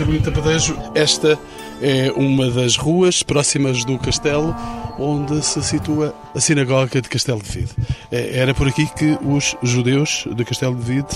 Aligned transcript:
Carolina 0.00 0.24
Tapadejo, 0.24 0.78
esta 0.94 1.38
é 1.82 2.10
uma 2.12 2.50
das 2.50 2.78
ruas 2.78 3.22
próximas 3.22 3.84
do 3.84 3.98
castelo 3.98 4.56
onde 4.98 5.44
se 5.44 5.62
situa 5.62 6.14
a 6.34 6.40
sinagoga 6.40 7.02
de 7.02 7.06
Castelo 7.06 7.42
de 7.42 7.50
Vide. 7.50 7.72
É, 8.10 8.38
era 8.38 8.54
por 8.54 8.66
aqui 8.66 8.86
que 8.96 9.18
os 9.22 9.54
judeus 9.62 10.26
de 10.34 10.42
Castelo 10.42 10.74
de 10.74 10.82
Vide 10.82 11.08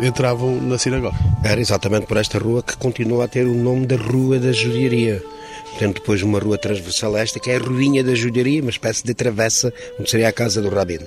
eh, 0.00 0.06
entravam 0.06 0.60
na 0.62 0.78
sinagoga. 0.78 1.18
Era 1.42 1.60
exatamente 1.60 2.06
por 2.06 2.18
esta 2.18 2.38
rua 2.38 2.62
que 2.62 2.76
continua 2.76 3.24
a 3.24 3.28
ter 3.28 3.46
o 3.46 3.54
nome 3.54 3.84
da 3.86 3.96
Rua 3.96 4.38
da 4.38 4.52
Judiaria. 4.52 5.20
Tendo 5.78 5.94
depois 5.94 6.22
uma 6.22 6.38
rua 6.38 6.58
transversal 6.58 7.14
a 7.16 7.20
esta, 7.20 7.40
que 7.40 7.50
é 7.50 7.56
a 7.56 7.58
Ruinha 7.58 8.04
da 8.04 8.14
Judiaria, 8.14 8.60
uma 8.60 8.70
espécie 8.70 9.04
de 9.04 9.14
travessa, 9.14 9.72
onde 9.98 10.10
seria 10.10 10.28
a 10.28 10.32
casa 10.32 10.60
do 10.60 10.68
Rabino. 10.68 11.06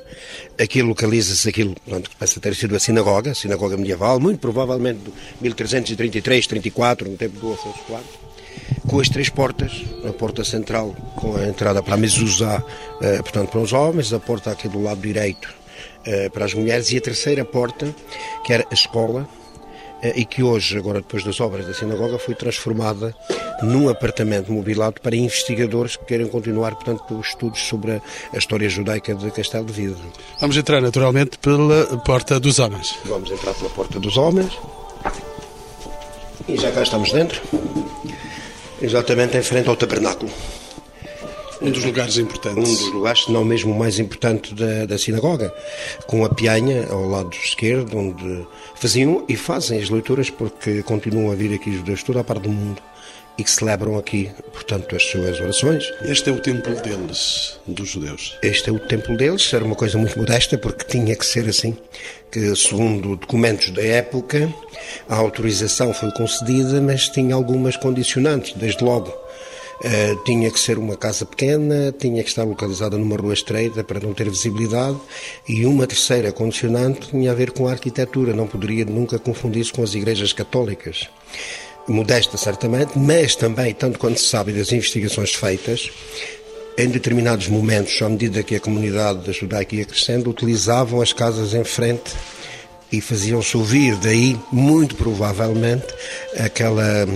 Aqui 0.59 0.81
localiza-se 0.81 1.47
aquilo, 1.49 1.75
pronto, 1.85 2.09
que 2.09 2.15
parece 2.15 2.39
ter 2.39 2.55
sido 2.55 2.75
a 2.75 2.79
sinagoga, 2.79 3.31
a 3.31 3.35
sinagoga 3.35 3.77
medieval, 3.77 4.19
muito 4.19 4.39
provavelmente 4.39 4.99
de 4.99 5.11
1333, 5.41 6.47
34, 6.47 7.09
no 7.09 7.17
tempo 7.17 7.39
do 7.39 7.53
Afonso 7.53 7.79
IV, 7.89 7.99
com 8.87 8.99
as 8.99 9.09
três 9.09 9.29
portas, 9.29 9.83
a 10.07 10.13
porta 10.13 10.43
central 10.43 10.95
com 11.15 11.35
a 11.35 11.47
entrada 11.47 11.81
para 11.81 11.95
a 11.95 11.97
mezuzá, 11.97 12.63
eh, 13.01 13.17
portanto 13.17 13.49
para 13.49 13.59
os 13.59 13.73
homens, 13.73 14.13
a 14.13 14.19
porta 14.19 14.51
aqui 14.51 14.67
do 14.67 14.81
lado 14.81 15.01
direito 15.01 15.53
eh, 16.05 16.29
para 16.29 16.45
as 16.45 16.53
mulheres 16.53 16.91
e 16.91 16.97
a 16.97 17.01
terceira 17.01 17.45
porta, 17.45 17.93
que 18.43 18.53
era 18.53 18.65
a 18.69 18.73
escola, 18.73 19.27
e 20.15 20.25
que 20.25 20.43
hoje, 20.43 20.77
agora 20.77 20.99
depois 20.99 21.23
das 21.23 21.39
obras 21.39 21.65
da 21.65 21.73
sinagoga, 21.73 22.19
foi 22.19 22.35
transformada 22.35 23.15
num 23.61 23.89
apartamento 23.89 24.51
mobilado 24.51 24.99
para 25.01 25.15
investigadores 25.15 25.95
que 25.95 26.05
querem 26.05 26.27
continuar, 26.27 26.75
portanto, 26.75 27.17
os 27.17 27.27
estudos 27.27 27.61
sobre 27.61 27.93
a, 27.93 28.01
a 28.33 28.37
história 28.37 28.69
judaica 28.69 29.15
de 29.15 29.31
Castelo 29.31 29.65
de 29.65 29.73
Vidro. 29.73 30.01
Vamos 30.39 30.57
entrar 30.57 30.81
naturalmente 30.81 31.37
pela 31.37 31.85
Porta 31.99 32.39
dos 32.39 32.59
Homens. 32.59 32.95
Vamos 33.05 33.31
entrar 33.31 33.53
pela 33.53 33.69
Porta 33.69 33.99
dos 33.99 34.17
Homens. 34.17 34.51
E 36.47 36.57
já 36.57 36.71
cá 36.71 36.83
estamos 36.83 37.11
dentro. 37.11 37.41
Exatamente 38.81 39.37
em 39.37 39.43
frente 39.43 39.69
ao 39.69 39.77
tabernáculo. 39.77 40.29
Um 41.63 41.71
dos 41.71 41.85
lugares 41.85 42.17
importantes. 42.17 42.57
Um 42.57 42.75
dos 42.75 42.93
lugares, 42.93 43.23
se 43.23 43.31
não 43.31 43.45
mesmo 43.45 43.71
o 43.71 43.79
mais 43.79 43.97
importante 43.97 44.53
da, 44.53 44.85
da 44.85 44.97
sinagoga, 44.97 45.53
com 46.05 46.25
a 46.25 46.29
pianha 46.29 46.85
ao 46.89 47.07
lado 47.07 47.33
esquerdo, 47.33 47.97
onde 47.97 48.45
faziam 48.75 49.23
e 49.29 49.37
fazem 49.37 49.81
as 49.81 49.89
leituras, 49.89 50.29
porque 50.29 50.83
continuam 50.83 51.31
a 51.31 51.35
vir 51.35 51.53
aqui 51.53 51.71
judeus 51.71 51.99
de 51.99 52.05
toda 52.05 52.19
a 52.19 52.23
parte 52.23 52.43
do 52.43 52.49
mundo 52.49 52.81
e 53.37 53.43
que 53.43 53.49
celebram 53.49 53.97
aqui, 53.97 54.29
portanto, 54.51 54.93
as 54.93 55.03
suas 55.03 55.39
orações. 55.39 55.89
Este 56.01 56.29
é 56.29 56.33
o 56.33 56.39
templo 56.39 56.75
deles, 56.81 57.57
dos 57.65 57.89
judeus. 57.89 58.37
Este 58.43 58.69
é 58.69 58.73
o 58.73 58.79
templo 58.79 59.15
deles, 59.15 59.51
era 59.53 59.63
uma 59.63 59.75
coisa 59.75 59.97
muito 59.97 60.19
modesta, 60.19 60.57
porque 60.57 60.83
tinha 60.83 61.15
que 61.15 61.25
ser 61.25 61.47
assim, 61.47 61.75
que 62.29 62.53
segundo 62.57 63.15
documentos 63.15 63.69
da 63.71 63.81
época, 63.81 64.53
a 65.07 65.15
autorização 65.15 65.93
foi 65.93 66.11
concedida, 66.11 66.81
mas 66.81 67.07
tinha 67.07 67.33
algumas 67.33 67.77
condicionantes, 67.77 68.53
desde 68.53 68.83
logo. 68.83 69.22
Uh, 69.81 70.23
tinha 70.23 70.49
que 70.49 70.59
ser 70.59 70.77
uma 70.77 70.95
casa 70.95 71.25
pequena, 71.25 71.93
tinha 71.97 72.23
que 72.23 72.29
estar 72.29 72.43
localizada 72.43 72.97
numa 72.97 73.17
rua 73.17 73.33
estreita 73.33 73.83
para 73.83 73.99
não 73.99 74.13
ter 74.13 74.29
visibilidade 74.29 74.97
e 75.47 75.65
uma 75.65 75.85
terceira 75.85 76.31
condicionante 76.31 77.09
tinha 77.09 77.31
a 77.31 77.33
ver 77.33 77.51
com 77.51 77.67
a 77.67 77.71
arquitetura, 77.71 78.33
não 78.33 78.47
poderia 78.47 78.85
nunca 78.85 79.19
confundir-se 79.19 79.73
com 79.73 79.83
as 79.83 79.93
igrejas 79.93 80.31
católicas. 80.31 81.09
Modesta 81.87 82.37
certamente, 82.37 82.97
mas 82.97 83.35
também, 83.35 83.73
tanto 83.73 83.99
quanto 83.99 84.19
se 84.19 84.27
sabe 84.27 84.53
das 84.53 84.71
investigações 84.71 85.33
feitas, 85.33 85.91
em 86.77 86.87
determinados 86.87 87.49
momentos, 87.49 88.01
à 88.01 88.09
medida 88.09 88.41
que 88.41 88.55
a 88.55 88.59
comunidade 88.59 89.31
judaica 89.33 89.75
ia 89.75 89.85
crescendo, 89.85 90.29
utilizavam 90.29 91.01
as 91.01 91.11
casas 91.11 91.53
em 91.53 91.63
frente 91.63 92.13
e 92.93 93.01
faziam-se 93.01 93.57
ouvir, 93.57 93.95
daí, 93.95 94.37
muito 94.51 94.95
provavelmente, 94.95 95.87
aquela, 96.37 97.07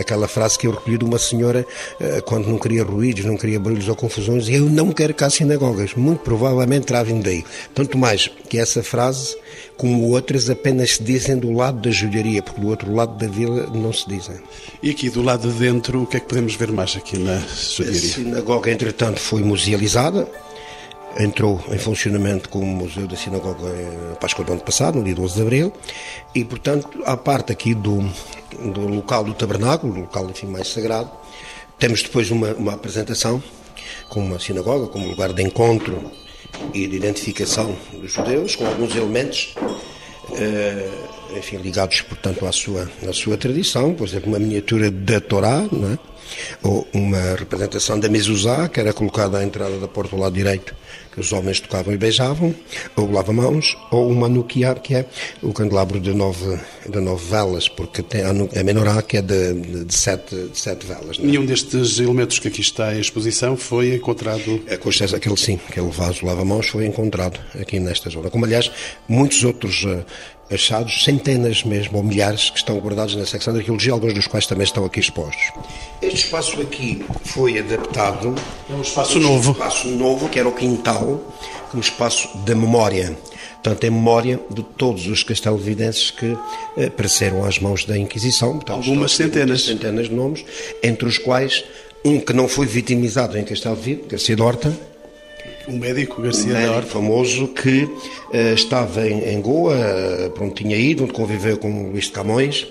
aquela 0.00 0.26
frase 0.26 0.58
que 0.58 0.66
eu 0.66 0.72
recolhi 0.72 0.98
de 0.98 1.04
uma 1.04 1.20
senhora 1.20 1.64
eh, 2.00 2.20
quando 2.22 2.48
não 2.48 2.58
queria 2.58 2.82
ruídos, 2.82 3.24
não 3.24 3.36
queria 3.36 3.60
barulhos 3.60 3.88
ou 3.88 3.94
confusões, 3.94 4.48
e 4.48 4.54
eu 4.54 4.64
não 4.64 4.90
quero 4.90 5.14
cá 5.14 5.30
sinagogas. 5.30 5.94
Muito 5.94 6.24
provavelmente 6.24 6.86
terá 6.86 7.04
vindo 7.04 7.22
daí. 7.22 7.44
Tanto 7.72 7.96
mais 7.96 8.28
que 8.48 8.58
essa 8.58 8.82
frase, 8.82 9.36
como 9.76 10.10
outras, 10.10 10.50
apenas 10.50 10.96
se 10.96 11.02
dizem 11.04 11.38
do 11.38 11.52
lado 11.52 11.80
da 11.80 11.92
joalharia, 11.92 12.42
porque 12.42 12.60
do 12.60 12.66
outro 12.66 12.92
lado 12.92 13.16
da 13.16 13.30
vila 13.30 13.70
não 13.72 13.92
se 13.92 14.08
dizem. 14.08 14.34
E 14.82 14.90
aqui 14.90 15.10
do 15.10 15.22
lado 15.22 15.48
de 15.48 15.56
dentro, 15.60 16.02
o 16.02 16.06
que 16.08 16.16
é 16.16 16.20
que 16.20 16.26
podemos 16.26 16.56
ver 16.56 16.72
mais 16.72 16.96
aqui 16.96 17.16
na 17.16 17.38
joalharia? 17.38 18.00
A 18.00 18.12
sinagoga, 18.14 18.70
entretanto, 18.72 19.20
foi 19.20 19.42
musealizada 19.44 20.28
entrou 21.18 21.62
em 21.70 21.78
funcionamento 21.78 22.48
como 22.48 22.64
Museu 22.66 23.06
da 23.06 23.16
Sinagoga 23.16 23.68
em 23.68 24.14
Páscoa 24.16 24.44
do 24.44 24.52
ano 24.52 24.62
passado, 24.62 24.98
no 24.98 25.04
dia 25.04 25.14
12 25.14 25.34
de 25.34 25.42
Abril, 25.42 25.72
e, 26.34 26.44
portanto, 26.44 26.88
à 27.04 27.16
parte 27.16 27.52
aqui 27.52 27.74
do, 27.74 28.00
do 28.72 28.86
local 28.86 29.24
do 29.24 29.34
tabernáculo, 29.34 29.92
do 29.92 30.00
local, 30.00 30.28
enfim, 30.30 30.46
mais 30.46 30.68
sagrado, 30.68 31.10
temos 31.78 32.02
depois 32.02 32.30
uma, 32.30 32.52
uma 32.54 32.74
apresentação 32.74 33.42
com 34.08 34.20
uma 34.20 34.38
sinagoga, 34.38 34.86
como 34.88 35.08
lugar 35.08 35.32
de 35.32 35.42
encontro 35.42 36.10
e 36.74 36.86
de 36.86 36.96
identificação 36.96 37.74
dos 37.92 38.12
judeus, 38.12 38.56
com 38.56 38.66
alguns 38.66 38.94
elementos, 38.94 39.54
eh, 40.34 40.88
enfim, 41.36 41.56
ligados, 41.58 42.00
portanto, 42.02 42.46
à 42.46 42.52
sua, 42.52 42.90
à 43.08 43.12
sua 43.12 43.36
tradição, 43.36 43.94
por 43.94 44.06
exemplo, 44.06 44.28
uma 44.28 44.38
miniatura 44.38 44.90
da 44.90 45.20
Torá, 45.20 45.62
é? 45.62 46.10
ou 46.62 46.86
uma 46.92 47.34
representação 47.36 47.98
da 47.98 48.08
mezuzá, 48.08 48.68
que 48.68 48.80
era 48.80 48.92
colocada 48.92 49.38
à 49.38 49.44
entrada 49.44 49.78
da 49.78 49.88
porta 49.88 50.16
do 50.16 50.22
lado 50.22 50.34
direito, 50.34 50.74
que 51.12 51.20
os 51.20 51.32
homens 51.32 51.58
tocavam 51.60 51.92
e 51.92 51.96
beijavam, 51.96 52.54
ou 52.96 53.10
lava-mãos, 53.10 53.76
ou 53.90 54.08
uma 54.08 54.28
nukia, 54.28 54.74
que 54.74 54.94
é 54.94 55.06
o 55.42 55.52
candelabro 55.52 55.98
de 55.98 56.14
nove, 56.14 56.58
de 56.88 57.00
nove 57.00 57.24
velas, 57.28 57.68
porque 57.68 58.02
tem 58.02 58.22
a 58.22 58.64
menorá, 58.64 59.02
que 59.02 59.16
é 59.16 59.22
de, 59.22 59.84
de, 59.84 59.94
sete, 59.94 60.34
de 60.34 60.58
sete 60.58 60.86
velas. 60.86 61.18
É? 61.18 61.22
Nenhum 61.22 61.44
destes 61.44 61.98
elementos 61.98 62.38
que 62.38 62.48
aqui 62.48 62.60
está 62.60 62.94
em 62.94 63.00
exposição 63.00 63.56
foi 63.56 63.94
encontrado? 63.94 64.62
É, 64.66 64.76
com 64.76 64.88
excesso 64.88 65.16
aquele 65.16 65.36
sim, 65.36 65.58
aquele 65.68 65.90
vaso 65.90 66.24
lava-mãos 66.24 66.68
foi 66.68 66.86
encontrado 66.86 67.40
aqui 67.60 67.80
nesta 67.80 68.08
zona. 68.08 68.30
Como, 68.30 68.44
aliás, 68.44 68.70
muitos 69.08 69.42
outros 69.42 69.84
uh, 69.84 70.04
achados, 70.50 71.04
centenas 71.04 71.62
mesmo, 71.62 71.98
ou 71.98 72.04
milhares, 72.04 72.50
que 72.50 72.58
estão 72.58 72.78
guardados 72.78 73.14
na 73.14 73.24
secção 73.24 73.52
de 73.52 73.60
arqueologia, 73.60 73.92
alguns 73.92 74.14
dos 74.14 74.26
quais 74.26 74.46
também 74.46 74.64
estão 74.64 74.84
aqui 74.84 75.00
expostos. 75.00 75.52
Este 76.02 76.24
espaço 76.24 76.60
aqui 76.60 77.04
foi 77.24 77.58
adaptado. 77.58 78.34
É 78.68 78.72
um 78.74 78.82
espaço 78.82 79.18
um 79.18 79.22
novo. 79.22 79.52
espaço 79.52 79.88
novo, 79.88 80.28
que 80.28 80.38
era 80.38 80.48
o 80.48 80.52
quintal, 80.52 81.20
como 81.70 81.82
espaço 81.82 82.28
da 82.38 82.54
memória. 82.54 83.16
Portanto, 83.62 83.84
em 83.84 83.90
memória 83.90 84.40
de 84.50 84.62
todos 84.62 85.06
os 85.06 85.22
castelvidenses 85.22 86.10
que 86.10 86.36
eh, 86.78 86.86
apareceram 86.86 87.44
às 87.44 87.58
mãos 87.58 87.84
da 87.84 87.96
Inquisição. 87.96 88.52
Portanto, 88.54 88.76
Algumas 88.76 89.12
centenas. 89.12 89.62
Centenas 89.62 90.08
de 90.08 90.14
nomes, 90.14 90.44
entre 90.82 91.06
os 91.06 91.18
quais 91.18 91.62
um 92.02 92.18
que 92.18 92.32
não 92.32 92.48
foi 92.48 92.66
vitimizado 92.66 93.36
em 93.38 93.44
Castelo 93.44 93.76
Vide, 93.76 94.04
Garcia 94.08 94.34
Dorta, 94.34 94.74
um 95.70 95.78
médico, 95.78 96.20
Garcia 96.20 96.52
um 96.52 96.52
médico 96.52 96.86
famoso 96.88 97.48
que 97.48 97.84
uh, 97.84 98.54
estava 98.54 99.08
em, 99.08 99.34
em 99.34 99.40
Goa, 99.40 99.74
uh, 99.74 100.30
para 100.30 100.44
onde 100.44 100.54
tinha 100.54 100.76
ido, 100.76 101.04
onde 101.04 101.12
conviveu 101.12 101.56
com 101.56 101.90
Luís 101.90 102.04
de 102.06 102.12
Camões, 102.12 102.66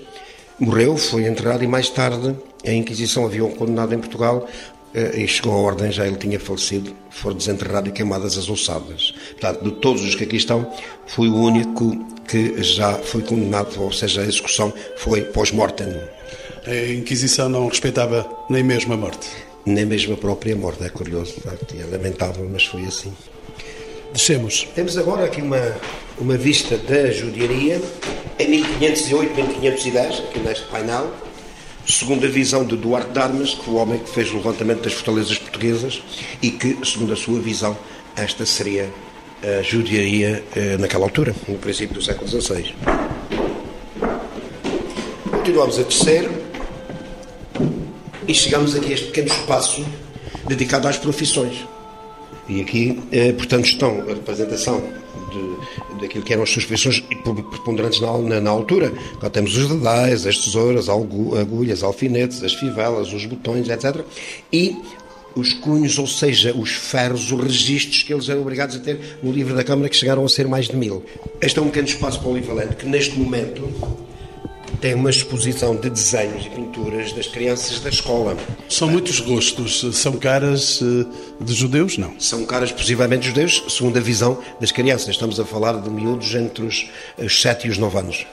morreu, 0.58 0.96
foi 0.96 1.26
enterrado 1.26 1.64
e 1.64 1.66
mais 1.66 1.88
tarde 1.88 2.36
a 2.66 2.70
Inquisição 2.70 3.24
havia 3.24 3.44
um 3.44 3.50
condenado 3.50 3.94
em 3.94 3.98
Portugal 3.98 4.46
uh, 4.94 5.16
e 5.16 5.26
chegou 5.26 5.52
a 5.52 5.56
ordem, 5.56 5.90
já 5.90 6.06
ele 6.06 6.16
tinha 6.16 6.38
falecido, 6.38 6.94
foi 7.08 7.34
desenterrado 7.34 7.88
e 7.88 7.92
queimadas 7.92 8.36
as 8.36 8.48
ossadas. 8.48 9.14
Portanto, 9.30 9.64
de 9.64 9.70
todos 9.72 10.04
os 10.04 10.14
que 10.14 10.24
aqui 10.24 10.36
estão, 10.36 10.70
foi 11.06 11.28
o 11.28 11.36
único 11.36 11.96
que 12.28 12.62
já 12.62 12.94
foi 12.94 13.22
condenado, 13.22 13.82
ou 13.82 13.90
seja, 13.90 14.20
a 14.20 14.24
execução 14.24 14.72
foi 14.98 15.22
pós-mortem. 15.22 15.88
A 16.66 16.92
Inquisição 16.92 17.48
não 17.48 17.66
respeitava 17.66 18.28
nem 18.48 18.62
mesmo 18.62 18.92
a 18.92 18.96
morte 18.96 19.49
nem 19.64 19.84
mesmo 19.84 20.14
a 20.14 20.16
própria 20.16 20.56
morte. 20.56 20.84
É 20.84 20.88
curioso, 20.88 21.34
de 21.34 21.40
facto, 21.40 21.74
é 21.78 21.84
lamentável, 21.84 22.48
mas 22.50 22.64
foi 22.64 22.84
assim. 22.84 23.12
Descemos. 24.12 24.66
Temos 24.74 24.98
agora 24.98 25.24
aqui 25.24 25.40
uma, 25.40 25.76
uma 26.18 26.36
vista 26.36 26.76
da 26.76 27.10
judiaria 27.10 27.80
em 28.38 28.48
1508, 28.48 29.34
1510, 29.34 30.20
aqui 30.20 30.38
neste 30.40 30.66
painel, 30.66 31.12
segundo 31.86 32.26
a 32.26 32.28
visão 32.28 32.64
de 32.64 32.76
Duarte 32.76 33.10
de 33.10 33.18
Armas, 33.18 33.54
que 33.54 33.64
foi 33.64 33.74
o 33.74 33.76
homem 33.76 33.98
que 33.98 34.10
fez 34.10 34.30
o 34.32 34.36
levantamento 34.36 34.82
das 34.82 34.94
fortalezas 34.94 35.38
portuguesas 35.38 36.02
e 36.42 36.50
que, 36.50 36.78
segundo 36.84 37.12
a 37.12 37.16
sua 37.16 37.38
visão, 37.40 37.76
esta 38.16 38.44
seria 38.44 38.90
a 39.42 39.62
judiaria 39.62 40.42
eh, 40.54 40.76
naquela 40.78 41.04
altura, 41.04 41.34
no 41.48 41.56
princípio 41.56 41.94
do 41.94 42.02
século 42.02 42.28
XVI. 42.28 42.74
Continuamos 45.30 45.78
a 45.78 45.82
descer 45.82 46.28
e 48.30 48.34
chegamos 48.34 48.76
aqui 48.76 48.90
a 48.90 48.94
este 48.94 49.06
pequeno 49.06 49.26
espaço 49.26 49.84
dedicado 50.46 50.86
às 50.86 50.96
profissões. 50.96 51.66
E 52.48 52.60
aqui, 52.60 53.00
eh, 53.10 53.32
portanto, 53.32 53.64
estão 53.64 54.02
a 54.02 54.14
representação 54.14 54.80
de, 55.32 56.00
daquilo 56.00 56.24
que 56.24 56.32
eram 56.32 56.44
as 56.44 56.50
suas 56.50 56.64
profissões 56.64 57.00
preponderantes 57.00 58.00
na, 58.00 58.16
na, 58.18 58.40
na, 58.40 58.50
altura. 58.50 58.92
Cá 59.20 59.28
temos 59.30 59.56
os 59.56 59.68
dedais, 59.68 60.26
as 60.26 60.38
tesouras, 60.38 60.88
agulhas, 60.88 61.82
alfinetes, 61.82 62.44
as 62.44 62.54
fivelas, 62.54 63.12
os 63.12 63.26
botões, 63.26 63.68
etc. 63.68 64.04
E 64.52 64.76
os 65.34 65.52
cunhos, 65.54 65.98
ou 65.98 66.06
seja, 66.06 66.54
os 66.56 66.70
ferros, 66.70 67.32
os 67.32 67.40
registros 67.40 68.04
que 68.04 68.14
eles 68.14 68.28
eram 68.28 68.42
obrigados 68.42 68.76
a 68.76 68.78
ter 68.78 69.18
no 69.24 69.32
livro 69.32 69.56
da 69.56 69.64
Câmara, 69.64 69.88
que 69.88 69.96
chegaram 69.96 70.24
a 70.24 70.28
ser 70.28 70.46
mais 70.46 70.68
de 70.68 70.76
mil. 70.76 71.04
Este 71.40 71.58
é 71.58 71.62
um 71.62 71.66
pequeno 71.66 71.88
espaço 71.88 72.20
polivalente 72.20 72.76
que, 72.76 72.86
neste 72.86 73.18
momento, 73.18 73.68
tem 74.80 74.94
uma 74.94 75.10
exposição 75.10 75.76
de 75.76 75.90
desenhos 75.90 76.46
e 76.46 76.50
pinturas 76.50 77.12
das 77.12 77.26
crianças 77.26 77.80
da 77.80 77.90
escola. 77.90 78.36
São 78.68 78.88
muitos 78.88 79.20
gostos. 79.20 79.84
São 79.94 80.14
caras 80.14 80.80
eh, 80.82 81.44
de 81.44 81.52
judeus? 81.52 81.98
Não. 81.98 82.18
São 82.18 82.44
caras 82.46 82.72
possivelmente 82.72 83.26
judeus, 83.26 83.62
segundo 83.68 83.98
a 83.98 84.00
visão 84.00 84.38
das 84.58 84.72
crianças. 84.72 85.08
Estamos 85.08 85.38
a 85.38 85.44
falar 85.44 85.80
de 85.80 85.90
miúdos 85.90 86.34
entre 86.34 86.64
os 86.64 86.88
7 87.40 87.68
e 87.68 87.70
os 87.70 87.78
9 87.78 87.98
anos. 87.98 88.26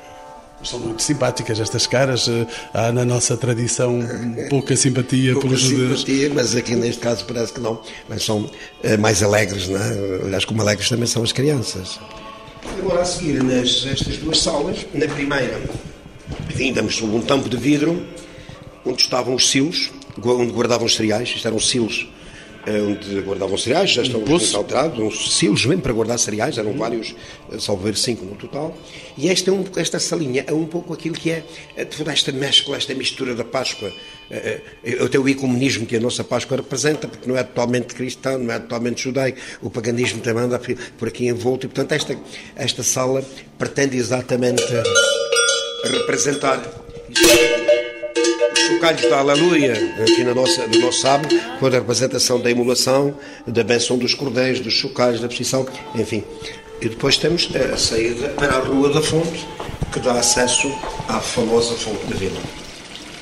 São 0.63 0.79
muito 0.79 1.03
simpáticas 1.03 1.59
estas 1.59 1.85
caras. 1.85 2.27
Eh, 2.27 2.47
há 2.73 2.91
na 2.91 3.03
nossa 3.03 3.35
tradição 3.35 3.99
pouca 4.49 4.75
simpatia 4.75 5.33
pouca 5.33 5.47
pelos 5.49 5.61
judeus. 5.61 5.99
simpatia, 5.99 6.31
mas 6.33 6.55
aqui 6.55 6.75
neste 6.75 7.01
caso 7.01 7.25
parece 7.25 7.51
que 7.53 7.59
não. 7.59 7.81
Mas 8.07 8.23
são 8.23 8.49
eh, 8.83 8.95
mais 8.95 9.21
alegres, 9.21 9.67
não 9.67 9.81
é? 9.81 10.23
Aliás, 10.23 10.45
como 10.45 10.61
alegres 10.61 10.87
também 10.87 11.07
são 11.07 11.23
as 11.23 11.33
crianças. 11.33 11.99
Agora 12.79 13.01
a 13.01 13.05
seguir, 13.05 13.43
nas, 13.43 13.85
estas 13.85 14.17
duas 14.17 14.39
salas, 14.39 14.85
na 14.93 15.07
primeira, 15.07 15.61
enfim, 16.49 16.73
damos 16.73 16.95
sob 16.95 17.15
um 17.15 17.21
tampo 17.21 17.49
de 17.49 17.57
vidro, 17.57 18.05
onde 18.85 19.01
estavam 19.01 19.35
os 19.35 19.49
silos, 19.49 19.91
onde 20.23 20.51
guardavam 20.51 20.85
os 20.85 20.95
cereais, 20.95 21.29
isto 21.29 21.47
eram 21.47 21.59
silos 21.59 22.07
eh, 22.67 22.81
onde 22.81 23.21
guardavam 23.21 23.57
cereais, 23.57 23.91
já 23.91 24.01
estão 24.01 24.19
muito 24.19 24.57
alterados, 24.57 24.99
uns 24.99 25.37
silos 25.37 25.65
mesmo 25.65 25.81
para 25.81 25.93
guardar 25.93 26.19
cereais, 26.19 26.57
eram 26.57 26.73
vários, 26.73 27.15
eh, 27.49 27.57
salvo 27.59 27.83
ver 27.83 27.95
cinco 27.95 28.25
no 28.25 28.35
total. 28.35 28.77
E 29.17 29.29
esta, 29.29 29.49
é 29.51 29.81
esta 29.81 29.99
salinha 30.01 30.43
é 30.45 30.51
um 30.51 30.65
pouco 30.65 30.93
aquilo 30.93 31.15
que 31.15 31.31
é 31.31 31.45
eh, 31.77 31.85
toda 31.85 32.11
esta 32.11 32.29
mescla, 32.33 32.75
esta 32.75 32.93
mistura 32.93 33.33
da 33.33 33.45
Páscoa, 33.45 33.89
até 35.01 35.17
o 35.17 35.29
ecumenismo 35.29 35.85
que 35.85 35.95
a 35.95 35.99
nossa 36.01 36.25
Páscoa 36.25 36.57
representa, 36.57 37.07
porque 37.07 37.29
não 37.29 37.37
é 37.37 37.43
totalmente 37.43 37.95
cristão, 37.95 38.37
não 38.37 38.53
é 38.53 38.59
totalmente 38.59 39.01
judaico, 39.01 39.39
o 39.61 39.69
paganismo 39.69 40.19
também 40.19 40.43
anda 40.43 40.59
por 40.97 41.07
aqui 41.07 41.27
envolto, 41.27 41.65
e 41.65 41.69
portanto 41.69 41.93
esta, 41.93 42.19
esta 42.57 42.83
sala 42.83 43.23
pretende 43.57 43.95
exatamente 43.95 44.61
representar 45.87 46.61
chocalhos 48.67 49.09
da 49.09 49.19
Aleluia, 49.19 49.73
aqui 50.01 50.23
na 50.23 50.33
nossa, 50.33 50.67
no 50.67 50.79
nosso 50.79 51.01
sábado, 51.01 51.35
com 51.59 51.65
a 51.65 51.69
representação 51.69 52.39
da 52.39 52.51
emulação, 52.51 53.15
da 53.45 53.63
benção 53.63 53.97
dos 53.97 54.13
cordeiros, 54.13 54.59
dos 54.59 54.73
chocalhos, 54.73 55.21
da 55.21 55.27
precisão, 55.27 55.65
enfim. 55.95 56.23
E 56.81 56.89
depois 56.89 57.17
temos 57.17 57.49
a 57.73 57.77
saída 57.77 58.29
para 58.29 58.55
a 58.55 58.59
Rua 58.59 58.93
da 58.93 59.01
Fonte, 59.01 59.47
que 59.91 59.99
dá 59.99 60.13
acesso 60.13 60.71
à 61.07 61.19
famosa 61.19 61.73
Fonte 61.75 62.05
da 62.05 62.15
Vila. 62.15 62.39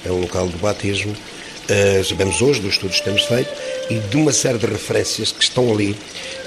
É 0.06 0.12
um 0.12 0.22
local 0.22 0.48
de 0.48 0.58
batismo, 0.58 1.12
uh, 1.14 2.04
sabemos 2.04 2.42
hoje 2.42 2.60
dos 2.60 2.74
estudos 2.74 2.98
que 3.00 3.06
temos 3.06 3.24
feito, 3.24 3.50
e 3.90 4.00
de 4.00 4.18
uma 4.18 4.32
série 4.32 4.58
de 4.58 4.66
referências 4.66 5.32
que 5.32 5.44
estão 5.44 5.72
ali, 5.72 5.92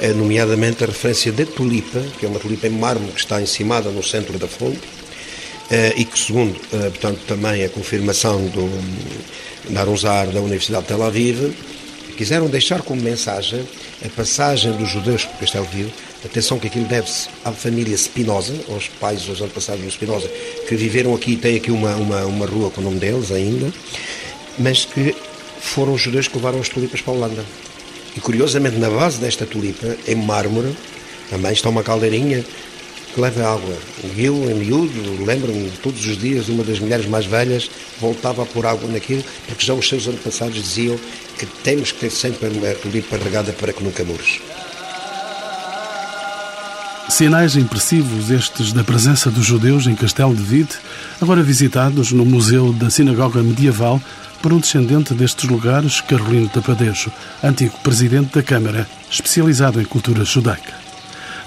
uh, 0.03 0.15
nomeadamente 0.15 0.85
a 0.85 0.87
referência 0.87 1.33
da 1.33 1.47
tulipa, 1.47 2.01
que 2.19 2.27
é 2.27 2.29
uma 2.29 2.39
tulipa 2.39 2.67
em 2.67 2.71
mármore 2.71 3.13
que 3.13 3.21
está 3.21 3.41
encimada 3.41 3.91
no 3.91 4.03
centro 4.03 4.39
da 4.39 4.47
fonte, 4.47 4.79
eh, 4.79 4.98
e 5.97 6.05
que, 6.05 6.19
segundo, 6.19 6.59
eh, 6.73 6.91
portanto, 6.91 7.21
também 7.27 7.65
a 7.65 7.69
confirmação 7.69 8.47
do 8.47 8.71
Narunzar 9.71 10.29
da 10.29 10.41
Universidade 10.41 10.85
de 10.85 10.89
Tel 10.89 11.03
Aviv, 11.03 11.55
quiseram 12.17 12.47
deixar 12.47 12.83
como 12.83 13.03
mensagem 13.03 13.63
a 14.05 14.09
passagem 14.09 14.73
dos 14.73 14.89
judeus 14.89 15.25
por 15.25 15.41
Castelo 15.41 15.67
Vivo. 15.67 15.93
Atenção 16.25 16.59
que 16.59 16.67
aquilo 16.67 16.87
deve-se 16.87 17.29
à 17.45 17.53
família 17.53 17.97
Spinoza, 17.97 18.55
aos 18.69 18.89
pais, 18.89 19.29
aos 19.29 19.41
antepassados 19.41 19.85
do 19.85 19.91
Spinoza, 19.91 20.29
que 20.67 20.75
viveram 20.75 21.15
aqui, 21.15 21.37
tem 21.37 21.57
aqui 21.57 21.71
uma, 21.71 21.95
uma, 21.95 22.25
uma 22.25 22.47
rua 22.47 22.71
com 22.71 22.81
o 22.81 22.85
nome 22.85 22.99
deles 22.99 23.31
ainda, 23.31 23.73
mas 24.59 24.85
que 24.85 25.15
foram 25.61 25.93
os 25.93 26.01
judeus 26.01 26.27
que 26.27 26.37
levaram 26.37 26.61
as 26.61 26.69
tulipas 26.69 27.01
para 27.01 27.13
a 27.13 27.17
Holanda. 27.17 27.45
E 28.17 28.21
curiosamente, 28.21 28.79
na 28.79 28.91
base 28.91 29.21
desta 29.21 29.47
tulipa, 29.47 29.97
em 30.07 30.17
mármore, 30.17 30.75
também 31.31 31.53
está 31.53 31.69
uma 31.69 31.83
caldeirinha 31.83 32.45
que 33.15 33.21
leva 33.21 33.47
água. 33.47 33.77
Eu, 34.17 34.35
em 34.51 34.55
miúdo, 34.55 35.25
lembro-me 35.25 35.71
todos 35.83 36.05
os 36.07 36.19
dias, 36.19 36.49
uma 36.49 36.65
das 36.65 36.79
mulheres 36.79 37.07
mais 37.07 37.27
velhas 37.27 37.71
voltava 38.01 38.43
a 38.43 38.47
pôr 38.47 38.67
água 38.67 38.89
naquilo, 38.91 39.25
porque 39.47 39.65
já 39.65 39.75
os 39.75 39.89
seus 39.89 40.07
antepassados 40.07 40.55
diziam 40.55 40.99
que 41.39 41.47
temos 41.47 41.93
que 41.93 42.01
ter 42.01 42.11
sempre 42.11 42.47
a 42.47 42.75
tulipa 42.75 43.17
regada 43.17 43.53
para 43.53 43.73
que 43.73 43.83
nunca 43.83 44.05
mures. 44.05 44.41
Sinais 47.09 47.57
impressivos 47.57 48.31
estes 48.31 48.73
da 48.73 48.85
presença 48.85 49.31
dos 49.31 49.45
judeus 49.45 49.87
em 49.87 49.95
Castelo 49.95 50.37
de 50.37 50.43
Vide, 50.43 50.75
agora 51.21 51.43
visitados 51.43 52.13
no 52.13 52.25
Museu 52.25 52.73
da 52.73 52.91
Sinagoga 52.91 53.43
Medieval 53.43 54.01
por 54.43 54.53
um 54.53 54.61
descendente 54.61 55.15
destes 55.15 55.49
lugares, 55.49 56.01
Carolino 56.01 56.49
Tapadejo, 56.49 57.11
antigo 57.43 57.77
presidente 57.83 58.35
da 58.35 58.43
Câmara, 58.43 58.87
especializado 59.11 59.81
em 59.81 59.85
cultura 59.85 60.25
judaica. 60.25 60.88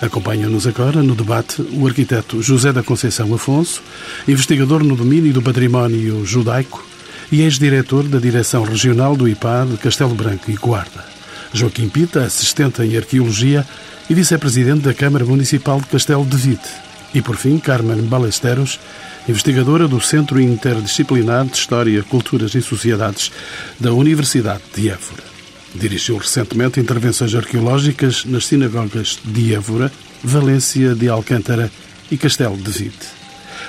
Acompanha-nos 0.02 0.66
agora 0.66 1.04
no 1.04 1.14
debate 1.14 1.62
o 1.62 1.86
arquiteto 1.86 2.42
José 2.42 2.74
da 2.74 2.82
Conceição 2.82 3.32
Afonso, 3.36 3.84
investigador 4.28 4.84
no 4.84 4.96
domínio 4.96 5.32
do 5.32 5.44
património 5.44 6.26
judaico 6.26 6.84
e 7.32 7.42
ex-diretor 7.42 8.04
da 8.04 8.18
Direção 8.18 8.64
Regional 8.64 9.16
do 9.16 9.30
IPAR 9.30 9.68
de 9.68 9.78
Castelo 9.78 10.16
Branco 10.16 10.50
e 10.50 10.56
Guarda. 10.56 11.06
Joaquim 11.54 11.88
Pita, 11.88 12.24
assistente 12.24 12.82
em 12.82 12.98
Arqueologia 12.98 13.66
e 14.10 14.14
vice-presidente 14.16 14.82
da 14.82 14.94
Câmara 14.94 15.24
Municipal 15.24 15.80
de 15.80 15.88
Castelo 15.88 16.26
de 16.26 16.36
Vite. 16.36 16.70
E, 17.14 17.22
por 17.22 17.36
fim, 17.36 17.60
Carmen 17.60 18.02
Balesteros, 18.02 18.80
investigadora 19.28 19.88
do 19.88 20.02
Centro 20.02 20.42
Interdisciplinar 20.42 21.46
de 21.46 21.58
História, 21.58 22.02
Culturas 22.04 22.56
e 22.56 22.62
Sociedades 22.62 23.32
da 23.80 23.94
Universidade 23.94 24.64
de 24.76 24.90
Évora. 24.90 25.31
Dirigiu 25.74 26.18
recentemente 26.18 26.80
intervenções 26.80 27.34
arqueológicas 27.34 28.26
nas 28.26 28.46
sinagogas 28.46 29.20
de 29.24 29.54
Évora, 29.54 29.92
Valência 30.24 30.94
de 30.94 31.08
Alcântara 31.08 31.72
e 32.10 32.18
Castelo 32.18 32.58
de 32.58 32.72
Vite. 32.72 33.08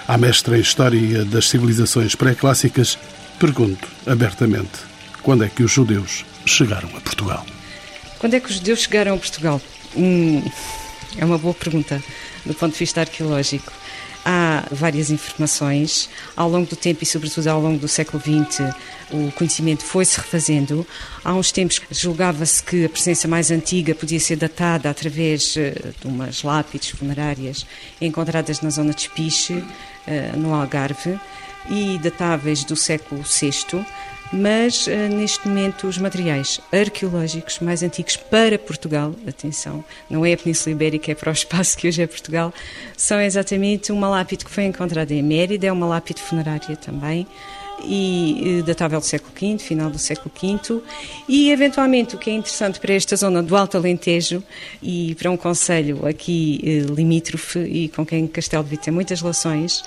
À 0.07 0.19
mestra 0.19 0.59
em 0.59 0.61
História 0.61 1.25
das 1.25 1.49
Civilizações 1.49 2.15
Pré-Clássicas, 2.15 2.99
pergunto 3.39 3.87
abertamente 4.07 4.81
quando 5.23 5.45
é 5.45 5.49
que 5.49 5.63
os 5.63 5.71
judeus 5.71 6.25
chegaram 6.45 6.89
a 6.97 7.01
Portugal? 7.01 7.47
Quando 8.19 8.35
é 8.35 8.41
que 8.41 8.49
os 8.49 8.57
judeus 8.57 8.81
chegaram 8.81 9.15
a 9.15 9.19
Portugal? 9.19 9.61
Hum, 9.97 10.43
é 11.17 11.25
uma 11.25 11.39
boa 11.39 11.55
pergunta 11.55 12.03
do 12.45 12.55
ponto 12.55 12.73
de 12.73 12.79
vista 12.79 13.01
arqueológico 13.01 13.73
há 14.25 14.65
várias 14.71 15.11
informações. 15.11 16.09
Ao 16.37 16.49
longo 16.49 16.67
do 16.67 16.77
tempo 16.77 17.03
e, 17.03 17.07
sobretudo, 17.07 17.47
ao 17.49 17.61
longo 17.61 17.79
do 17.79 17.89
século 17.89 18.23
XX, 18.23 18.75
o 19.11 19.31
conhecimento 19.33 19.85
foi-se 19.85 20.19
refazendo. 20.19 20.87
Há 21.25 21.35
uns 21.35 21.53
tempos 21.53 21.81
julgava-se 21.91 22.63
que 22.63 22.85
a 22.85 22.89
presença 22.89 23.29
mais 23.29 23.51
antiga 23.51 23.95
podia 23.95 24.21
ser 24.21 24.37
datada 24.37 24.89
através 24.89 25.57
eh, 25.57 25.75
de 26.01 26.07
umas 26.07 26.43
lápides 26.43 26.91
funerárias 26.91 27.67
encontradas 28.01 28.61
na 28.61 28.71
zona 28.71 28.93
de 28.93 29.03
Espiche, 29.03 29.63
eh, 30.07 30.33
no 30.37 30.55
Algarve, 30.55 31.19
e 31.71 31.99
datáveis 31.99 32.65
do 32.65 32.75
século 32.75 33.23
VI 33.23 33.85
mas 34.33 34.87
uh, 34.87 34.91
neste 34.91 35.47
momento 35.47 35.87
os 35.87 35.99
materiais 35.99 36.61
arqueológicos 36.73 37.59
mais 37.59 37.83
antigos 37.83 38.17
para 38.17 38.59
Portugal, 38.59 39.15
atenção, 39.27 39.85
não 40.09 40.25
é 40.25 40.33
a 40.33 40.37
Península 40.37 40.75
Ibérica, 40.75 41.13
é 41.13 41.15
para 41.15 41.31
o 41.31 41.33
espaço 41.35 41.77
que 41.77 41.89
hoje 41.89 42.03
é 42.03 42.07
Portugal, 42.07 42.53
são 42.97 43.21
exatamente 43.21 43.93
uma 43.93 44.09
lápide 44.09 44.45
que 44.45 44.51
foi 44.51 44.65
encontrada 44.65 45.13
em 45.13 45.23
Mérida, 45.23 45.67
é 45.67 45.73
uma 45.73 45.87
lápide 45.87 46.23
funerária 46.23 46.77
também, 46.77 47.27
e 47.85 48.59
eh, 48.59 48.63
datável 48.63 49.01
do 49.01 49.07
século 49.07 49.33
V, 49.39 49.59
final 49.59 49.91
do 49.91 49.99
século 49.99 50.31
V, 50.41 50.83
e 51.29 51.51
eventualmente 51.51 52.15
o 52.15 52.19
que 52.19 52.31
é 52.31 52.35
interessante 52.35 52.81
para 52.81 52.95
esta 52.95 53.17
zona 53.17 53.43
do 53.43 53.57
Alto 53.57 53.77
Alentejo 53.77 54.43
e 54.83 55.15
para 55.17 55.31
um 55.31 55.37
conselho 55.37 56.07
aqui 56.07 56.61
eh, 56.65 56.93
limítrofe 56.93 57.59
e 57.59 57.89
com 57.89 58.05
quem 58.05 58.27
Castelo 58.27 58.65
de 58.65 58.71
Vite 58.71 58.85
tem 58.85 58.95
muitas 58.95 59.21
relações, 59.21 59.83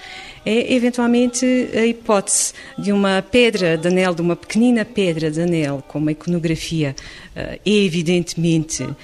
é 0.46 0.74
eventualmente 0.74 1.46
a 1.74 1.86
hipótese 1.86 2.54
de 2.78 2.92
uma 2.92 3.22
pedra 3.22 3.78
de 3.78 3.88
anel, 3.88 4.14
de 4.14 4.22
uma 4.22 4.36
pequenina 4.36 4.84
pedra 4.86 5.32
de 5.32 5.42
anel, 5.42 5.84
com 5.88 6.00
uma 6.00 6.12
iconografia 6.12 6.96
uh, 7.36 7.60
evidentemente 7.66 8.84
uh, 8.84 8.96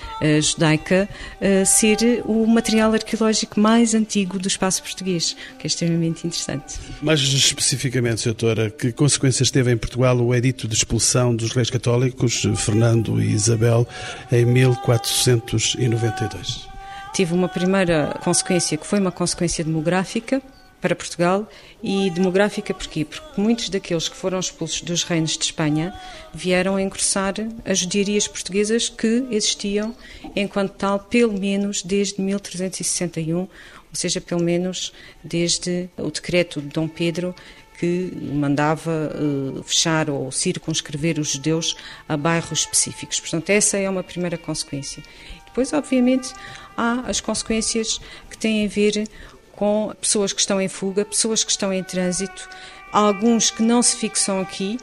judaica, 0.41 1.09
uh, 1.41 1.65
ser 1.65 2.21
o 2.25 2.45
material 2.45 2.93
arqueológico 2.93 3.59
mais 3.59 3.95
antigo 3.95 4.37
do 4.37 4.47
espaço 4.47 4.83
português, 4.83 5.35
que 5.57 5.65
é 5.65 5.67
extremamente 5.67 6.27
interessante. 6.27 6.79
Mais 7.01 7.21
especificamente, 7.21 8.25
doutora, 8.25 8.69
que 8.69 8.91
consequências 8.91 9.49
teve 9.49 9.71
em 9.71 9.77
Portugal 9.77 10.17
o 10.17 10.35
edito 10.35 10.67
de 10.67 10.75
expulsão 10.75 11.33
dos 11.35 11.53
reis 11.53 11.69
católicos, 11.69 12.45
Fernando 12.55 13.21
e 13.21 13.31
Isabel, 13.31 13.87
em 14.31 14.45
1492? 14.45 16.69
Tive 17.13 17.33
uma 17.33 17.49
primeira 17.49 18.17
consequência 18.23 18.77
que 18.77 18.87
foi 18.87 18.99
uma 18.99 19.11
consequência 19.11 19.63
demográfica, 19.63 20.41
para 20.81 20.95
Portugal 20.95 21.47
e 21.81 22.09
demográfica 22.09 22.73
porquê? 22.73 23.05
Porque 23.05 23.39
muitos 23.39 23.69
daqueles 23.69 24.09
que 24.09 24.15
foram 24.15 24.39
expulsos 24.39 24.81
dos 24.81 25.03
reinos 25.03 25.37
de 25.37 25.45
Espanha 25.45 25.93
vieram 26.33 26.75
a 26.75 26.81
ingressar 26.81 27.35
as 27.63 27.79
judiarias 27.79 28.27
portuguesas 28.27 28.89
que 28.89 29.27
existiam 29.29 29.95
enquanto 30.35 30.71
tal 30.71 30.99
pelo 30.99 31.39
menos 31.39 31.83
desde 31.83 32.21
1361, 32.21 33.37
ou 33.37 33.47
seja, 33.93 34.19
pelo 34.19 34.43
menos 34.43 34.91
desde 35.23 35.89
o 35.97 36.09
decreto 36.09 36.61
de 36.61 36.69
Dom 36.69 36.87
Pedro 36.87 37.35
que 37.77 38.11
mandava 38.31 39.11
uh, 39.15 39.63
fechar 39.63 40.07
ou 40.07 40.31
circunscrever 40.31 41.19
os 41.19 41.29
judeus 41.29 41.75
a 42.07 42.15
bairros 42.15 42.59
específicos. 42.59 43.19
Portanto, 43.19 43.49
essa 43.49 43.75
é 43.75 43.89
uma 43.89 44.03
primeira 44.03 44.37
consequência. 44.37 45.01
Depois, 45.47 45.73
obviamente, 45.73 46.31
há 46.77 47.01
as 47.07 47.19
consequências 47.19 47.99
que 48.29 48.37
têm 48.37 48.65
a 48.65 48.69
ver 48.69 49.07
com 49.61 49.93
pessoas 50.01 50.33
que 50.33 50.39
estão 50.39 50.59
em 50.59 50.67
fuga, 50.67 51.05
pessoas 51.05 51.43
que 51.43 51.51
estão 51.51 51.71
em 51.71 51.83
trânsito, 51.83 52.49
alguns 52.91 53.51
que 53.51 53.61
não 53.61 53.83
se 53.83 53.95
fixam 53.95 54.41
aqui 54.41 54.79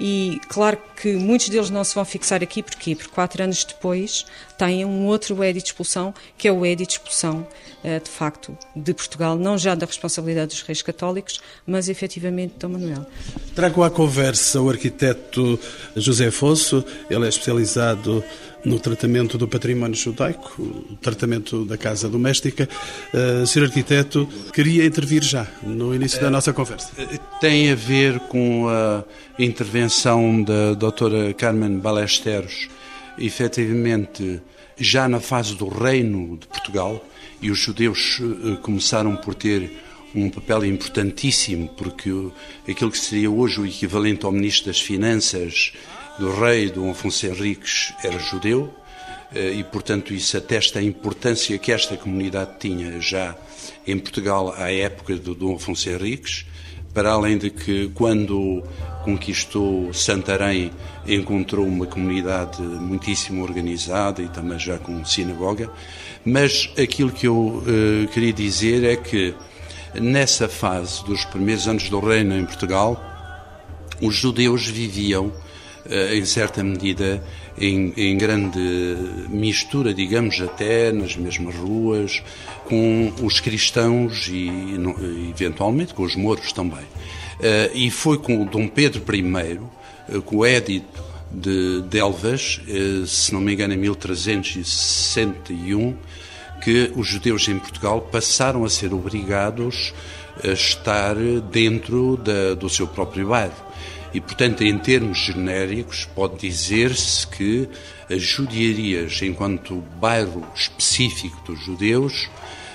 e 0.00 0.40
claro 0.48 0.78
que 0.96 1.12
muitos 1.16 1.50
deles 1.50 1.68
não 1.68 1.84
se 1.84 1.94
vão 1.94 2.02
fixar 2.02 2.42
aqui, 2.42 2.62
porquê? 2.62 2.96
Porque 2.96 3.10
quatro 3.10 3.42
anos 3.42 3.62
depois 3.62 4.24
têm 4.62 4.84
um 4.84 5.06
outro 5.06 5.42
edito 5.42 5.64
de 5.64 5.72
expulsão, 5.72 6.14
que 6.38 6.46
é 6.46 6.52
o 6.52 6.64
edito 6.64 6.90
de 6.90 6.92
expulsão, 6.94 7.44
eh, 7.82 7.98
de 7.98 8.08
facto, 8.08 8.56
de 8.76 8.94
Portugal, 8.94 9.36
não 9.36 9.58
já 9.58 9.74
da 9.74 9.84
responsabilidade 9.84 10.54
dos 10.54 10.62
reis 10.62 10.82
católicos, 10.82 11.40
mas 11.66 11.88
efetivamente 11.88 12.52
de 12.52 12.58
Dom 12.60 12.68
Manuel. 12.68 13.04
Trago 13.56 13.82
à 13.82 13.90
conversa 13.90 14.60
o 14.60 14.70
arquiteto 14.70 15.58
José 15.96 16.28
Afonso, 16.28 16.84
ele 17.10 17.26
é 17.26 17.28
especializado 17.28 18.22
no 18.64 18.78
tratamento 18.78 19.36
do 19.36 19.48
património 19.48 19.96
judaico, 19.96 20.62
o 20.62 20.96
tratamento 21.02 21.64
da 21.64 21.76
casa 21.76 22.08
doméstica. 22.08 22.68
Uh, 23.12 23.44
Sr. 23.44 23.64
Arquiteto, 23.64 24.28
queria 24.52 24.86
intervir 24.86 25.24
já, 25.24 25.44
no 25.60 25.92
início 25.92 26.20
da 26.20 26.30
nossa 26.30 26.52
conversa. 26.52 26.88
Eh, 26.96 27.18
tem 27.40 27.72
a 27.72 27.74
ver 27.74 28.20
com 28.20 28.68
a 28.68 29.02
intervenção 29.36 30.40
da 30.40 30.74
doutora 30.74 31.34
Carmen 31.34 31.78
Balesteros, 31.78 32.68
efetivamente, 33.18 34.40
já 34.82 35.08
na 35.08 35.20
fase 35.20 35.54
do 35.54 35.68
Reino 35.68 36.36
de 36.36 36.46
Portugal, 36.46 37.04
e 37.40 37.50
os 37.50 37.58
judeus 37.58 38.20
eh, 38.20 38.56
começaram 38.62 39.16
por 39.16 39.34
ter 39.34 39.70
um 40.14 40.30
papel 40.30 40.66
importantíssimo, 40.66 41.68
porque 41.70 42.10
aquilo 42.68 42.90
que 42.90 42.98
seria 42.98 43.30
hoje 43.30 43.60
o 43.60 43.66
equivalente 43.66 44.24
ao 44.24 44.32
Ministro 44.32 44.66
das 44.66 44.80
Finanças 44.80 45.72
do 46.18 46.32
rei 46.32 46.70
Dom 46.70 46.90
Afonso 46.90 47.26
Henriques 47.26 47.92
era 48.04 48.18
judeu 48.18 48.72
eh, 49.34 49.54
e, 49.54 49.64
portanto, 49.64 50.14
isso 50.14 50.36
atesta 50.36 50.78
a 50.78 50.82
importância 50.82 51.58
que 51.58 51.72
esta 51.72 51.96
comunidade 51.96 52.58
tinha 52.60 53.00
já 53.00 53.36
em 53.86 53.98
Portugal 53.98 54.54
à 54.56 54.70
época 54.70 55.16
do 55.16 55.34
Dom 55.34 55.56
Afonso 55.56 55.88
Henriques, 55.88 56.46
para 56.94 57.12
além 57.12 57.38
de 57.38 57.50
que, 57.50 57.90
quando 57.94 58.62
conquistou 59.04 59.92
Santarém, 59.92 60.70
encontrou 61.06 61.66
uma 61.66 61.86
comunidade 61.86 62.62
muitíssimo 62.62 63.42
organizada 63.42 64.22
e 64.22 64.28
também 64.28 64.58
já 64.58 64.78
com 64.78 65.04
sinagoga. 65.04 65.70
Mas 66.24 66.70
aquilo 66.78 67.10
que 67.10 67.26
eu 67.26 67.36
uh, 67.36 68.08
queria 68.12 68.32
dizer 68.32 68.84
é 68.84 68.96
que, 68.96 69.34
nessa 69.94 70.48
fase 70.48 71.04
dos 71.04 71.24
primeiros 71.24 71.66
anos 71.66 71.88
do 71.88 71.98
reino 71.98 72.36
em 72.36 72.44
Portugal, 72.44 73.02
os 74.00 74.14
judeus 74.14 74.66
viviam 74.66 75.30
eh, 75.30 75.51
em 76.12 76.24
certa 76.24 76.62
medida, 76.62 77.20
em, 77.58 77.92
em, 77.96 78.16
grande 78.16 78.96
mistura, 79.28 79.92
digamos, 79.92 80.40
até 80.40 80.92
nas 80.92 81.16
mesmas 81.16 81.56
ruas, 81.56 82.22
com 82.64 83.12
os 83.20 83.40
cristãos 83.40 84.28
e, 84.28 84.48
eventualmente, 85.30 85.92
com 85.92 86.04
os 86.04 86.14
mouros 86.14 86.52
também. 86.52 86.86
Eh, 87.40 87.72
e 87.74 87.90
foi 87.90 88.18
com 88.18 88.44
Dom 88.44 88.68
Pedro 88.68 89.02
I, 89.12 89.58
eh, 90.08 90.20
com 90.24 90.36
o 90.36 90.46
Édito 90.46 91.02
de 91.30 91.82
Delvas, 91.82 92.60
se 93.06 93.32
não 93.32 93.40
me 93.40 93.54
engano, 93.54 93.72
em 93.72 93.78
1361, 93.78 95.96
que 96.62 96.92
os 96.94 97.08
judeus 97.08 97.48
em 97.48 97.58
Portugal 97.58 98.02
passaram 98.02 98.64
a 98.64 98.70
ser 98.70 98.92
obrigados 98.92 99.94
a 100.44 100.48
estar 100.48 101.16
dentro 101.50 102.18
da, 102.18 102.52
do 102.54 102.68
seu 102.68 102.86
próprio 102.86 103.28
bairro. 103.28 103.71
E, 104.14 104.20
portanto, 104.20 104.62
em 104.62 104.78
termos 104.78 105.18
genéricos, 105.18 106.04
pode 106.14 106.38
dizer-se 106.38 107.26
que 107.26 107.68
as 108.10 108.22
judiarias, 108.22 109.20
enquanto 109.22 109.82
bairro 109.98 110.46
específico 110.54 111.40
dos 111.46 111.64
judeus, 111.64 112.28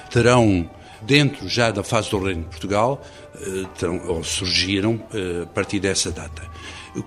terão, 0.10 0.70
dentro 1.02 1.48
já 1.48 1.70
da 1.70 1.84
fase 1.84 2.10
do 2.10 2.20
Reino 2.20 2.44
de 2.44 2.50
Portugal, 2.50 3.06
eh, 3.36 3.66
terão, 3.78 4.02
ou 4.08 4.24
surgiram 4.24 5.00
eh, 5.14 5.44
a 5.44 5.46
partir 5.46 5.80
dessa 5.80 6.12
data. 6.12 6.42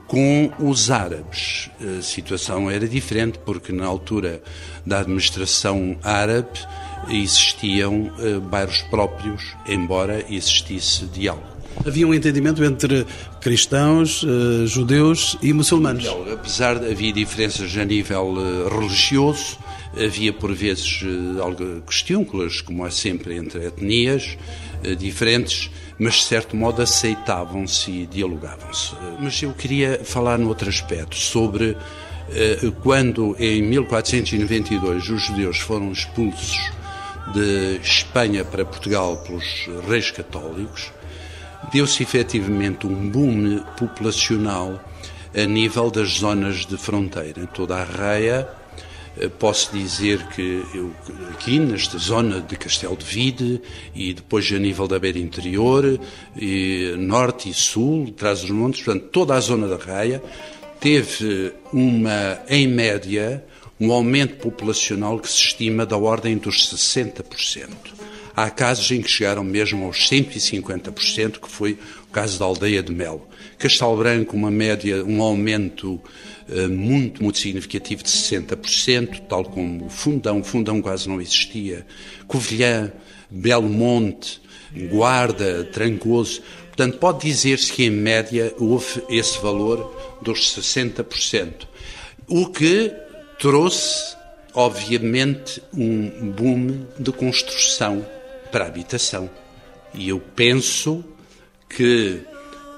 Com 0.06 0.52
os 0.60 0.88
árabes, 0.88 1.68
a 1.80 2.00
situação 2.00 2.70
era 2.70 2.86
diferente, 2.86 3.40
porque 3.44 3.72
na 3.72 3.86
altura 3.86 4.40
da 4.86 5.00
administração 5.00 5.98
árabe 6.04 6.60
existiam 7.08 8.12
eh, 8.20 8.38
bairros 8.38 8.82
próprios, 8.82 9.56
embora 9.66 10.24
existisse 10.28 11.06
diálogo. 11.06 11.59
Havia 11.84 12.06
um 12.06 12.12
entendimento 12.12 12.62
entre 12.62 13.06
cristãos, 13.40 14.22
uh, 14.22 14.66
judeus 14.66 15.38
e 15.42 15.52
muçulmanos. 15.52 16.04
Não, 16.04 16.32
apesar 16.32 16.78
de 16.78 16.90
haver 16.90 17.12
diferenças 17.12 17.74
a 17.76 17.84
nível 17.84 18.34
uh, 18.34 18.68
religioso, 18.68 19.58
havia 19.96 20.32
por 20.32 20.52
vezes 20.52 21.02
uh, 21.02 21.42
algo 21.42 21.80
questiúnculas, 21.82 22.60
como 22.60 22.86
é 22.86 22.90
sempre 22.90 23.36
entre 23.36 23.66
etnias 23.66 24.36
diferentes, 24.98 25.70
mas 25.98 26.14
de 26.14 26.22
certo 26.24 26.56
modo 26.56 26.80
aceitavam-se 26.80 27.90
e 27.90 28.06
dialogavam-se. 28.06 28.94
Mas 29.20 29.42
eu 29.42 29.52
queria 29.52 30.00
falar 30.02 30.38
noutro 30.38 30.70
aspecto, 30.70 31.16
sobre 31.16 31.76
quando 32.82 33.36
em 33.38 33.60
1492 33.60 35.10
os 35.10 35.22
judeus 35.22 35.58
foram 35.58 35.92
expulsos 35.92 36.56
de 37.34 37.78
Espanha 37.82 38.42
para 38.42 38.64
Portugal 38.64 39.18
pelos 39.18 39.68
reis 39.86 40.10
católicos, 40.10 40.90
deu-se 41.72 42.02
efetivamente 42.02 42.86
um 42.86 43.08
boom 43.08 43.60
populacional 43.78 44.82
a 45.34 45.44
nível 45.46 45.90
das 45.90 46.18
zonas 46.18 46.66
de 46.66 46.76
fronteira. 46.76 47.40
Em 47.42 47.46
toda 47.46 47.76
a 47.76 47.84
Raia, 47.84 48.48
eh, 49.18 49.28
posso 49.28 49.76
dizer 49.76 50.26
que 50.28 50.62
eu, 50.74 50.92
aqui 51.30 51.58
nesta 51.58 51.98
zona 51.98 52.40
de 52.40 52.56
Castelo 52.56 52.96
de 52.96 53.04
Vide 53.04 53.62
e 53.94 54.14
depois 54.14 54.50
a 54.52 54.58
nível 54.58 54.88
da 54.88 54.98
beira 54.98 55.18
interior, 55.18 56.00
e 56.36 56.94
norte 56.98 57.48
e 57.48 57.54
sul, 57.54 58.12
traz 58.16 58.42
os 58.42 58.50
montes, 58.50 58.82
portanto, 58.82 59.08
toda 59.10 59.34
a 59.34 59.40
zona 59.40 59.68
da 59.68 59.76
Raia 59.76 60.22
teve 60.80 61.52
uma, 61.72 62.40
em 62.48 62.66
média, 62.66 63.44
um 63.78 63.92
aumento 63.92 64.36
populacional 64.36 65.18
que 65.18 65.28
se 65.28 65.38
estima 65.38 65.84
da 65.84 65.96
ordem 65.96 66.36
dos 66.36 66.68
60%. 66.74 67.99
Há 68.34 68.48
casos 68.48 68.90
em 68.90 69.02
que 69.02 69.10
chegaram 69.10 69.42
mesmo 69.42 69.84
aos 69.84 70.08
150%, 70.08 71.40
que 71.40 71.48
foi 71.48 71.78
o 72.08 72.12
caso 72.12 72.38
da 72.38 72.44
aldeia 72.44 72.82
de 72.82 72.92
Melo. 72.92 73.26
Castelo 73.58 73.96
Branco, 73.96 74.36
uma 74.36 74.50
média, 74.50 75.04
um 75.04 75.20
aumento 75.20 76.00
uh, 76.48 76.68
muito, 76.68 77.22
muito 77.22 77.38
significativo 77.38 78.02
de 78.02 78.08
60%, 78.08 79.22
tal 79.28 79.44
como 79.44 79.88
Fundão, 79.88 80.42
Fundão 80.42 80.80
quase 80.80 81.08
não 81.08 81.20
existia, 81.20 81.86
Covilhã, 82.26 82.92
Belo 83.30 83.68
Monte, 83.68 84.40
Guarda, 84.90 85.64
Trancoso. 85.64 86.42
Portanto, 86.68 86.98
pode 86.98 87.26
dizer-se 87.26 87.72
que 87.72 87.84
em 87.84 87.90
média 87.90 88.54
houve 88.58 89.02
esse 89.08 89.38
valor 89.40 90.18
dos 90.22 90.56
60%, 90.56 91.66
o 92.26 92.46
que 92.46 92.92
trouxe, 93.38 94.16
obviamente, 94.54 95.62
um 95.74 96.30
boom 96.30 96.86
de 96.98 97.12
construção 97.12 98.06
para 98.50 98.64
a 98.64 98.68
habitação. 98.68 99.30
E 99.94 100.08
eu 100.08 100.20
penso 100.20 101.04
que 101.68 102.20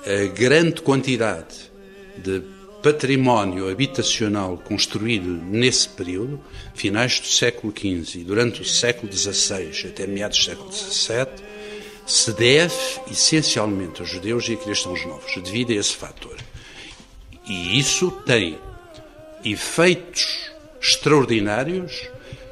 a 0.05 0.27
grande 0.35 0.83
quantidade 0.83 1.71
de 2.17 2.43
património 2.83 3.71
habitacional 3.71 4.59
construído 4.59 5.29
nesse 5.29 5.89
período, 5.89 6.41
finais 6.75 7.21
do 7.21 7.27
século 7.27 7.73
XV 7.73 8.21
e 8.21 8.25
durante 8.25 8.61
o 8.61 8.65
século 8.65 9.13
XVI 9.13 9.87
até 9.87 10.07
meados 10.07 10.39
do 10.39 10.45
século 10.45 10.73
XVII, 10.73 11.27
se 12.05 12.33
deve 12.33 12.75
essencialmente 13.11 14.01
aos 14.01 14.11
judeus 14.11 14.49
e 14.49 14.55
a 14.55 14.57
cristãos 14.57 15.07
novos, 15.07 15.35
devido 15.43 15.71
a 15.71 15.77
esse 15.77 15.95
fator. 15.95 16.37
E 17.47 17.79
isso 17.79 18.11
tem 18.27 18.59
efeitos 19.45 20.51
extraordinários 20.81 22.09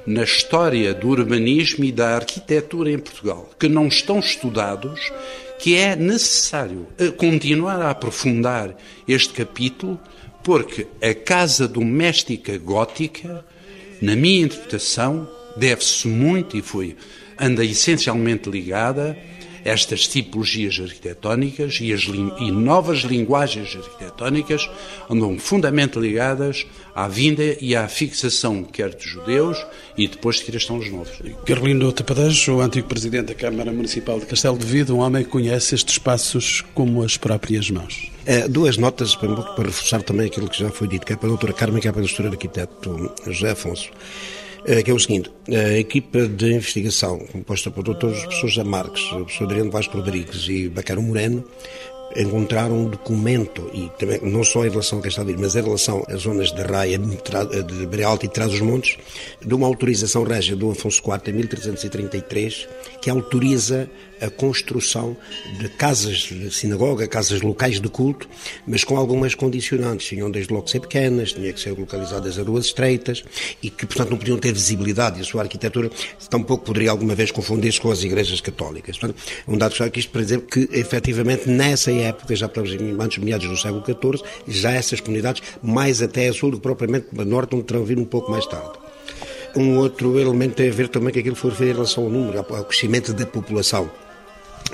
na 0.07 0.23
história 0.25 0.95
do 0.95 1.09
urbanismo 1.09 1.85
e 1.85 1.93
da 1.93 2.17
arquitetura 2.17 2.91
em 2.91 2.99
Portugal, 2.99 3.51
que 3.59 3.69
não 3.69 3.87
estão 3.87 4.19
estudados, 4.19 5.13
que 5.59 5.77
é 5.77 5.95
necessário 5.95 6.87
eh, 6.99 7.09
continuar 7.09 7.81
a 7.83 7.91
aprofundar 7.91 8.75
este 9.07 9.35
capítulo, 9.35 10.01
porque 10.43 10.87
a 11.03 11.15
casa 11.15 11.69
doméstica 11.69 12.57
gótica, 12.59 13.45
na 14.01 14.17
minha 14.17 14.45
interpretação, 14.45 15.29
deve-se 15.57 16.09
muito 16.09 16.57
e 16.57 16.63
foi 16.63 16.97
anda 17.39 17.65
essencialmente 17.65 18.51
ligada 18.51 19.17
estas 19.71 20.07
tipologias 20.07 20.79
arquitetónicas 20.81 21.79
e, 21.81 21.93
as, 21.93 22.03
e 22.03 22.51
novas 22.51 22.99
linguagens 22.99 23.77
arquitetónicas 23.77 24.69
andam 25.09 25.39
fundamentalmente 25.39 25.99
ligadas 25.99 26.67
à 26.95 27.09
vinda 27.09 27.57
e 27.61 27.75
à 27.75 27.89
fixação 27.89 28.63
quer 28.63 28.95
de 28.95 29.09
judeus 29.09 29.65
e 29.97 30.09
depois 30.09 30.37
de 30.37 30.45
cristãos 30.45 30.91
novos. 30.91 31.21
Carolino 31.47 31.93
Tapadejo, 31.93 32.57
o 32.57 32.61
antigo 32.61 32.89
presidente 32.89 33.27
da 33.27 33.35
Câmara 33.35 33.73
Municipal 33.73 34.19
de 34.19 34.27
Castelo 34.27 34.59
de 34.59 34.67
Vido, 34.67 34.97
um 34.97 35.01
homem 35.01 35.25
que 35.25 35.31
conhece 35.31 35.75
estes 35.75 35.95
espaços 35.95 36.65
como 36.75 37.03
as 37.03 37.17
próprias 37.17 37.71
mãos. 37.71 38.11
É, 38.27 38.47
duas 38.47 38.77
notas 38.77 39.15
para, 39.15 39.35
para, 39.35 39.65
reforçar 39.65 40.03
também 40.03 40.27
aquilo 40.27 40.49
que 40.49 40.59
já 40.59 40.71
foi 40.71 40.89
dito, 40.89 41.07
que 41.07 41.13
é 41.13 41.17
para 41.17 41.27
a 41.27 41.31
doutora 41.31 41.53
Carmen, 41.53 41.81
que 41.81 41.89
é 41.89 41.93
para 41.93 42.03
o 42.03 42.07
doutor 42.07 42.27
arquiteto 42.27 43.13
José 43.27 43.51
Afonso. 43.51 43.91
Eh, 44.65 44.83
que 44.83 44.91
é 44.91 44.95
o 44.95 44.99
seguinte, 44.99 45.31
a 45.49 45.79
equipa 45.79 46.27
de 46.27 46.55
investigação, 46.55 47.19
composta 47.33 47.71
por 47.71 47.83
doutores 47.85 48.21
professores 48.21 48.57
Marques, 48.59 49.03
o 49.13 49.25
professor 49.25 49.45
Adriano 49.45 49.71
Vasco 49.71 49.97
Rodrigues 49.97 50.47
e 50.49 50.69
Bacaro 50.69 51.03
Moreno, 51.03 51.45
encontraram 52.17 52.77
um 52.77 52.91
documento, 52.91 53.71
e 53.73 53.89
também 53.99 54.21
não 54.23 54.43
só 54.43 54.65
em 54.65 54.71
relação 54.71 54.99
a 54.99 55.03
Castelo 55.03 55.35
mas 55.39 55.55
em 55.55 55.63
relação 55.63 56.05
às 56.09 56.23
zonas 56.23 56.53
de 56.53 56.63
Raia, 56.63 56.99
de 56.99 57.87
Beira 57.87 58.09
Alta 58.09 58.27
e 58.27 58.29
Trás-os-Montes, 58.29 58.99
de 59.45 59.55
uma 59.55 59.67
autorização 59.67 60.25
régia 60.25 60.57
do 60.57 60.71
Afonso 60.71 61.01
IV 61.01 61.31
em 61.31 61.33
1333, 61.37 62.69
que 63.01 63.11
autoriza 63.11 63.89
a 64.21 64.31
construção 64.31 65.17
de 65.59 65.69
casas 65.69 66.19
de 66.19 66.51
sinagoga, 66.51 67.07
casas 67.07 67.41
locais 67.41 67.81
de 67.81 67.89
culto, 67.89 68.29
mas 68.67 68.85
com 68.85 68.97
algumas 68.97 69.35
condicionantes. 69.35 70.07
Tinham 70.09 70.31
desde 70.31 70.53
logo 70.53 70.69
ser 70.69 70.81
pequenas, 70.81 71.33
tinham 71.33 71.53
que 71.53 71.61
ser 71.61 71.71
localizadas 71.71 72.39
a 72.39 72.43
ruas 72.43 72.67
estreitas 72.67 73.25
e 73.63 73.71
que, 73.71 73.87
portanto, 73.87 74.11
não 74.11 74.19
podiam 74.19 74.39
ter 74.39 74.53
visibilidade. 74.53 75.19
E 75.19 75.23
a 75.23 75.25
sua 75.25 75.43
arquitetura 75.43 75.91
tampouco 76.29 76.65
poderia 76.65 76.91
alguma 76.91 77.15
vez 77.15 77.31
confundir-se 77.31 77.81
com 77.81 77.91
as 77.91 78.03
igrejas 78.03 78.41
católicas. 78.41 78.99
Portanto, 78.99 79.23
um 79.49 79.57
dado 79.57 79.75
que 79.91 80.01
isto 80.01 80.11
para 80.11 80.23
dizer 80.23 80.41
que, 80.43 80.69
efetivamente, 80.73 81.49
nessa 81.49 81.91
época, 81.93 82.37
já 82.37 82.49
para 82.49 82.63
os 82.63 83.19
meados 83.19 83.49
do 83.49 83.57
século 83.57 83.83
XIV, 83.85 84.25
já 84.49 84.73
essas 84.73 85.01
comunidades, 85.01 85.43
mais 85.63 86.03
até 86.03 86.29
a 86.29 86.33
sul 86.33 86.51
do 86.51 86.57
que 86.57 86.63
propriamente 86.63 87.07
a 87.19 87.25
norte, 87.25 87.55
onde 87.55 87.65
terão 87.65 87.85
vindo 87.85 88.01
um 88.01 88.07
pouco 88.07 88.31
mais 88.31 88.47
tarde. 88.47 88.79
Um 89.57 89.79
outro 89.79 90.19
elemento 90.19 90.55
tem 90.55 90.69
a 90.69 90.73
ver 90.73 90.89
também 90.89 91.13
com 91.13 91.19
aquilo 91.19 91.35
que 91.35 91.41
foi 91.41 91.51
referido 91.51 91.73
em 91.73 91.75
relação 91.75 92.05
ao 92.05 92.11
número, 92.11 92.39
ao 92.39 92.65
crescimento 92.65 93.13
da 93.13 93.27
população. 93.27 93.91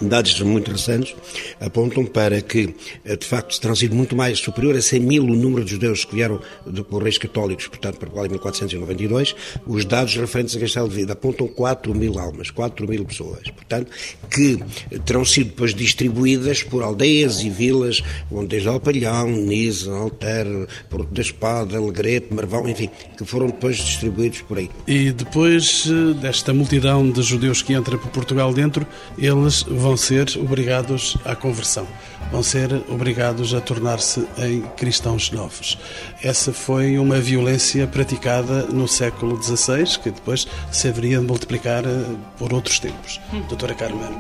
Dados 0.01 0.39
muito 0.41 0.71
recentes 0.71 1.15
apontam 1.61 2.05
para 2.05 2.41
que, 2.43 2.75
eh, 3.05 3.17
de 3.17 3.27
facto, 3.27 3.59
terão 3.61 3.75
sido 3.75 3.95
muito 3.95 4.15
mais 4.15 4.39
superior 4.39 4.77
a 4.77 4.83
100 4.83 5.01
mil 5.01 5.25
o 5.25 5.35
número 5.35 5.65
de 5.65 5.71
judeus 5.73 6.05
que 6.05 6.15
vieram 6.15 6.41
de, 6.67 6.85
reis 7.03 7.19
católicos, 7.19 7.67
portanto, 7.67 7.99
para 7.99 8.09
Portugal 8.09 8.27
em 8.27 8.31
1492. 8.31 9.35
Os 9.67 9.85
dados 9.85 10.15
referentes 10.17 10.57
a 10.57 10.61
Castelo 10.61 10.89
de 10.89 10.97
Vida 10.97 11.13
apontam 11.15 11.49
4 11.49 11.95
mil 11.95 12.19
almas, 12.19 12.51
4 12.51 12.87
mil 12.89 13.05
pessoas, 13.05 13.51
portanto, 13.51 13.91
que 14.31 14.59
terão 15.05 15.25
sido 15.25 15.49
depois 15.49 15.75
distribuídas 15.75 16.63
por 16.63 16.83
aldeias 16.83 17.41
e 17.43 17.51
vilas, 17.51 18.03
onde 18.31 18.49
desde 18.49 18.69
Alpalhão, 18.69 19.29
Nisa, 19.29 19.93
Alter, 19.93 20.47
Porto 20.91 21.13
da 21.13 21.23
Espada, 21.23 21.77
Alegrete, 21.77 22.33
Marvão, 22.33 22.69
enfim, 22.69 22.91
que 23.17 23.25
foram 23.25 23.47
depois 23.47 23.77
distribuídos 23.77 24.43
por 24.43 24.59
aí. 24.59 24.71
E 24.87 25.13
depois 25.13 25.85
eh, 25.87 26.15
desta 26.21 26.53
multidão 26.53 27.11
de 27.11 27.23
judeus 27.23 27.63
que 27.63 27.73
entra 27.73 27.97
por 27.99 28.11
Portugal 28.11 28.53
dentro, 28.53 28.87
eles 29.19 29.63
vão 29.63 29.86
ser 29.95 30.27
obrigados 30.39 31.19
à 31.23 31.37
conversão, 31.37 31.87
vão 32.33 32.43
ser 32.43 32.73
obrigados 32.89 33.53
a 33.53 33.61
tornar-se 33.61 34.27
em 34.39 34.63
cristãos 34.75 35.31
novos. 35.31 35.77
Essa 36.23 36.51
foi 36.51 36.99
uma 36.99 37.21
violência 37.21 37.87
praticada 37.87 38.63
no 38.69 38.89
século 38.89 39.41
XVI, 39.43 39.99
que 40.03 40.11
depois 40.11 40.49
se 40.73 40.89
haveria 40.89 41.19
de 41.19 41.27
multiplicar 41.27 41.85
eh, 41.85 42.17
por 42.39 42.55
outros 42.55 42.79
tempos. 42.79 43.21
Hum. 43.35 43.43
Doutora 43.49 43.75
Carmen, 43.75 44.17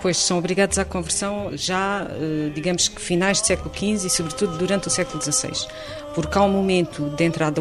Pois 0.00 0.16
são 0.16 0.38
obrigados 0.38 0.78
à 0.78 0.84
conversão 0.84 1.50
já, 1.52 2.06
eh, 2.08 2.50
digamos 2.54 2.88
que 2.88 3.00
finais 3.00 3.42
do 3.42 3.46
século 3.46 3.70
XV 3.74 4.06
e 4.06 4.10
sobretudo 4.10 4.56
durante 4.56 4.88
o 4.88 4.90
século 4.90 5.22
XVI, 5.22 5.68
porque 6.14 6.38
há 6.38 6.42
um 6.42 6.50
momento 6.50 7.10
de 7.10 7.24
entrada 7.24 7.60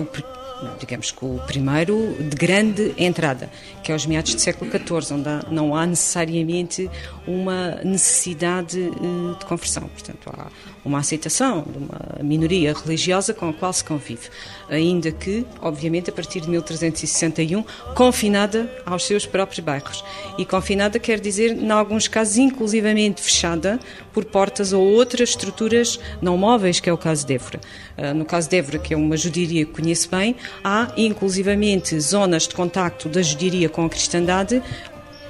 digamos 0.79 1.11
que 1.11 1.23
o 1.23 1.39
primeiro 1.47 2.15
de 2.19 2.35
grande 2.35 2.93
entrada, 2.97 3.49
que 3.83 3.91
é 3.91 3.95
os 3.95 4.05
meados 4.05 4.33
do 4.33 4.41
século 4.41 4.69
XIV, 4.69 5.13
onde 5.13 5.53
não 5.53 5.75
há 5.75 5.85
necessariamente 5.85 6.89
uma 7.27 7.75
necessidade 7.83 8.79
eh, 8.79 9.39
de 9.39 9.45
conversão. 9.45 9.87
Portanto, 9.87 10.29
há 10.29 10.47
uma 10.83 10.99
aceitação 10.99 11.63
de 11.63 11.77
uma 11.77 12.23
minoria 12.23 12.73
religiosa 12.73 13.33
com 13.33 13.49
a 13.49 13.53
qual 13.53 13.71
se 13.71 13.83
convive, 13.83 14.29
ainda 14.69 15.11
que, 15.11 15.45
obviamente, 15.61 16.09
a 16.09 16.13
partir 16.13 16.41
de 16.41 16.49
1361, 16.49 17.63
confinada 17.95 18.71
aos 18.85 19.05
seus 19.05 19.25
próprios 19.25 19.59
bairros. 19.59 20.03
E 20.37 20.45
confinada 20.45 20.99
quer 20.99 21.19
dizer, 21.19 21.51
em 21.51 21.71
alguns 21.71 22.07
casos, 22.07 22.37
inclusivamente 22.37 23.21
fechada 23.21 23.79
por 24.13 24.25
portas 24.25 24.73
ou 24.73 24.83
outras 24.83 25.29
estruturas 25.29 25.99
não 26.21 26.37
móveis, 26.37 26.79
que 26.79 26.89
é 26.89 26.93
o 26.93 26.97
caso 26.97 27.25
de 27.25 27.33
Évora. 27.33 27.59
Ah, 27.97 28.13
no 28.13 28.25
caso 28.25 28.49
de 28.49 28.57
Évora, 28.57 28.79
que 28.79 28.93
é 28.93 28.97
uma 28.97 29.17
judiaria 29.17 29.65
que 29.65 29.71
conheço 29.71 30.09
bem, 30.09 30.35
há 30.63 30.91
inclusivamente 30.97 31.99
zonas 31.99 32.47
de 32.47 32.55
contacto 32.55 33.09
da 33.09 33.21
judiaria 33.21 33.69
com 33.69 33.85
a 33.85 33.89
cristandade 33.89 34.61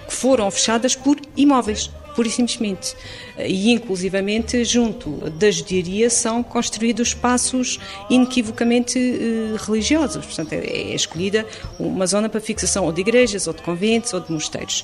que 0.08 0.14
foram 0.14 0.50
fechadas 0.50 0.96
por 0.96 1.18
imóveis 1.38 1.92
pura 2.20 2.28
e 2.28 2.32
simplesmente. 2.32 2.96
E, 3.38 3.72
inclusivamente, 3.72 4.66
junto 4.66 5.12
da 5.30 5.50
judiaria 5.50 6.10
são 6.10 6.44
construídos 6.44 7.10
espaços 7.10 7.80
inequivocamente 8.10 9.00
eh, 9.00 9.56
religiosos. 9.58 10.26
Portanto, 10.26 10.52
é, 10.52 10.58
é 10.58 10.96
escolhida 10.96 11.46
uma 11.80 12.06
zona 12.06 12.28
para 12.28 12.42
fixação 12.42 12.84
ou 12.84 12.92
de 12.92 13.00
igrejas, 13.00 13.48
ou 13.48 13.54
de 13.54 13.62
conventos, 13.62 14.14
ou 14.14 14.20
de 14.20 14.30
mosteiros. 14.34 14.84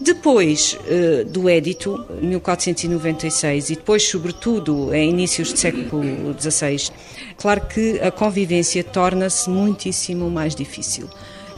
Depois 0.00 0.76
uh, 0.80 1.24
do 1.26 1.48
édito, 1.48 2.04
1496, 2.20 3.70
e 3.70 3.76
depois, 3.76 4.02
sobretudo, 4.02 4.92
em 4.92 5.10
inícios 5.10 5.52
do 5.52 5.58
século 5.58 6.02
XVI, 6.40 6.90
claro 7.36 7.60
que 7.68 8.00
a 8.00 8.10
convivência 8.10 8.82
torna-se 8.82 9.48
muitíssimo 9.48 10.28
mais 10.28 10.56
difícil 10.56 11.08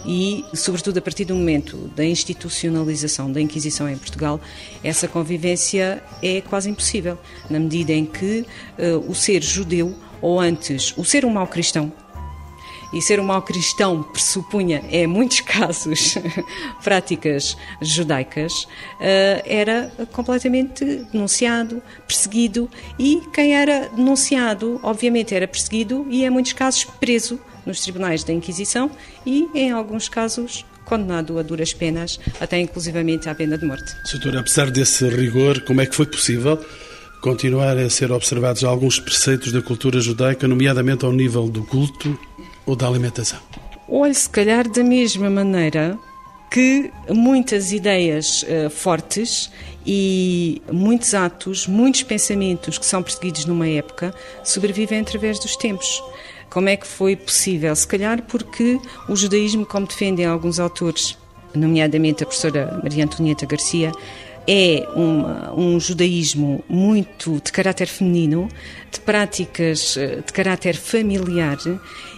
e, 0.04 0.44
sobretudo, 0.54 0.98
a 0.98 1.02
partir 1.02 1.24
do 1.24 1.34
momento 1.34 1.76
da 1.96 2.04
institucionalização 2.04 3.32
da 3.32 3.40
Inquisição 3.40 3.88
em 3.88 3.96
Portugal, 3.96 4.40
essa 4.82 5.08
convivência 5.08 6.02
é 6.22 6.40
quase 6.40 6.68
impossível, 6.68 7.18
na 7.48 7.58
medida 7.58 7.92
em 7.92 8.04
que 8.04 8.44
uh, 8.78 9.10
o 9.10 9.14
ser 9.14 9.42
judeu, 9.42 9.94
ou 10.20 10.40
antes, 10.40 10.94
o 10.96 11.04
ser 11.04 11.24
um 11.24 11.30
mau 11.30 11.46
cristão, 11.46 11.92
e 12.92 13.02
ser 13.02 13.18
um 13.18 13.24
mau 13.24 13.42
cristão 13.42 14.04
pressupunha, 14.04 14.84
em 14.88 15.06
muitos 15.06 15.40
casos, 15.42 16.16
práticas 16.84 17.56
judaicas, 17.80 18.64
uh, 18.64 19.42
era 19.44 19.90
completamente 20.12 20.84
denunciado, 21.10 21.82
perseguido 22.06 22.70
e 22.98 23.22
quem 23.32 23.54
era 23.54 23.88
denunciado, 23.88 24.78
obviamente, 24.82 25.34
era 25.34 25.48
perseguido 25.48 26.06
e, 26.10 26.24
em 26.24 26.30
muitos 26.30 26.52
casos, 26.52 26.84
preso 26.84 27.40
nos 27.66 27.80
tribunais 27.80 28.24
da 28.24 28.32
Inquisição 28.32 28.90
e, 29.24 29.48
em 29.54 29.70
alguns 29.70 30.08
casos, 30.08 30.64
condenado 30.84 31.38
a 31.38 31.42
duras 31.42 31.72
penas, 31.72 32.20
até 32.40 32.60
inclusivamente 32.60 33.28
à 33.28 33.34
pena 33.34 33.56
de 33.56 33.64
morte. 33.64 33.94
Doutora, 34.10 34.40
apesar 34.40 34.70
desse 34.70 35.08
rigor, 35.08 35.60
como 35.62 35.80
é 35.80 35.86
que 35.86 35.94
foi 35.94 36.06
possível 36.06 36.62
continuar 37.20 37.78
a 37.78 37.88
ser 37.88 38.12
observados 38.12 38.64
alguns 38.64 39.00
preceitos 39.00 39.50
da 39.50 39.62
cultura 39.62 39.98
judaica, 40.00 40.46
nomeadamente 40.46 41.04
ao 41.04 41.12
nível 41.12 41.48
do 41.48 41.64
culto 41.64 42.18
ou 42.66 42.76
da 42.76 42.86
alimentação? 42.86 43.38
Olhe, 43.88 44.14
se 44.14 44.28
calhar 44.28 44.68
da 44.68 44.84
mesma 44.84 45.30
maneira 45.30 45.98
que 46.50 46.92
muitas 47.08 47.72
ideias 47.72 48.44
uh, 48.44 48.70
fortes 48.70 49.50
e 49.84 50.62
muitos 50.70 51.12
atos, 51.12 51.66
muitos 51.66 52.02
pensamentos 52.02 52.78
que 52.78 52.86
são 52.86 53.02
perseguidos 53.02 53.44
numa 53.44 53.66
época 53.66 54.14
sobrevivem 54.44 55.00
através 55.00 55.38
dos 55.40 55.56
tempos. 55.56 56.02
Como 56.50 56.68
é 56.68 56.76
que 56.76 56.86
foi 56.86 57.16
possível? 57.16 57.74
Se 57.74 57.86
calhar 57.86 58.22
porque 58.22 58.78
o 59.08 59.16
judaísmo, 59.16 59.66
como 59.66 59.86
defendem 59.86 60.26
alguns 60.26 60.58
autores, 60.58 61.16
nomeadamente 61.54 62.22
a 62.22 62.26
professora 62.26 62.80
Maria 62.82 63.04
Antonieta 63.04 63.46
Garcia, 63.46 63.92
é 64.46 64.86
um 65.56 65.80
judaísmo 65.80 66.62
muito 66.68 67.40
de 67.42 67.50
caráter 67.50 67.86
feminino, 67.86 68.48
de 68.92 69.00
práticas 69.00 69.96
eh, 69.96 70.16
de 70.16 70.32
caráter 70.32 70.76
familiar 70.76 71.56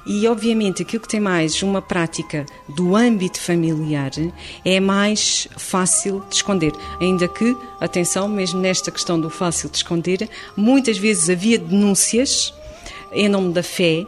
e, 0.07 0.27
obviamente, 0.27 0.83
aquilo 0.83 1.03
que 1.03 1.09
tem 1.09 1.21
mais 1.21 1.63
uma 1.63 1.81
prática 1.81 2.45
do 2.69 2.97
âmbito 2.97 3.41
familiar 3.41 4.11
é 4.65 4.81
mais 4.81 5.49
fácil 5.57 6.23
de 6.29 6.37
esconder. 6.37 6.73
Ainda 7.01 7.29
que, 7.29 7.57
atenção, 7.81 8.29
mesmo 8.29 8.61
nesta 8.61 8.91
questão 8.91 9.21
do 9.21 9.31
fácil 9.31 9.71
de 9.71 9.77
esconder, 9.77 10.29
muitas 10.57 10.99
vezes 10.99 11.31
havia 11.31 11.59
denúncias 11.59 12.53
em 13.13 13.29
nome 13.29 13.53
da 13.53 13.63
fé 13.63 14.05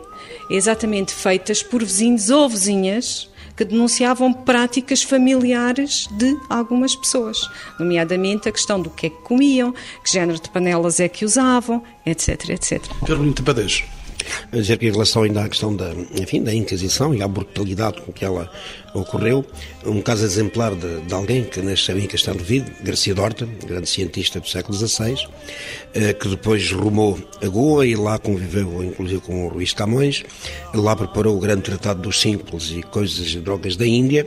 exatamente 0.51 1.13
feitas 1.13 1.63
por 1.63 1.83
vizinhos 1.83 2.31
ou 2.31 2.49
vizinhas 2.49 3.29
que 3.57 3.65
denunciavam 3.65 4.33
práticas 4.33 5.03
familiares 5.03 6.09
de 6.13 6.37
algumas 6.49 6.95
pessoas, 6.95 7.39
nomeadamente 7.79 8.49
a 8.49 8.53
questão 8.53 8.81
do 8.81 8.89
que 8.89 9.07
é 9.07 9.11
que 9.11 9.23
comiam, 9.23 9.75
que 10.05 10.11
género 10.11 10.39
de 10.39 10.49
panelas 10.49 11.01
é 11.01 11.09
que 11.09 11.25
usavam, 11.25 11.83
etc, 12.07 12.51
etc. 12.51 12.81
Pergunta 13.05 13.43
Padejo 13.43 13.98
a 14.53 14.57
dizer 14.57 14.79
que 14.79 14.87
em 14.87 14.91
relação 14.91 15.23
ainda 15.23 15.45
à 15.45 15.49
questão 15.49 15.75
da, 15.75 15.93
enfim, 16.21 16.43
da 16.43 16.55
Inquisição 16.55 17.14
e 17.14 17.23
à 17.23 17.29
brutalidade 17.29 18.01
com 18.03 18.12
que 18.12 18.25
ela 18.25 18.51
ocorreu, 18.95 19.45
um 19.85 20.01
caso 20.01 20.25
exemplar 20.25 20.75
de, 20.75 21.01
de 21.03 21.14
alguém 21.14 21.45
que 21.45 21.61
nasceu 21.61 21.99
em 21.99 22.07
Castelo 22.07 22.38
de 22.38 22.45
Vide, 22.45 22.73
Garcia 22.83 23.14
Dorta, 23.14 23.47
grande 23.67 23.88
cientista 23.88 24.41
do 24.41 24.49
século 24.49 24.77
XVI, 24.77 25.17
eh, 25.95 26.12
que 26.12 26.29
depois 26.29 26.71
rumou 26.73 27.19
a 27.43 27.47
Goa 27.49 27.87
e 27.87 27.95
lá 27.95 28.19
conviveu 28.19 28.83
inclusive 28.83 29.21
com 29.21 29.47
o 29.47 29.53
Luís 29.53 29.73
Camões, 29.73 30.25
lá 30.75 30.97
preparou 30.97 31.37
o 31.37 31.41
grande 31.41 31.62
tratado 31.62 32.03
dos 32.03 32.21
simples 32.21 32.71
e 32.71 32.83
coisas 32.83 33.33
e 33.33 33.38
drogas 33.38 33.77
da 33.77 33.87
Índia, 33.87 34.27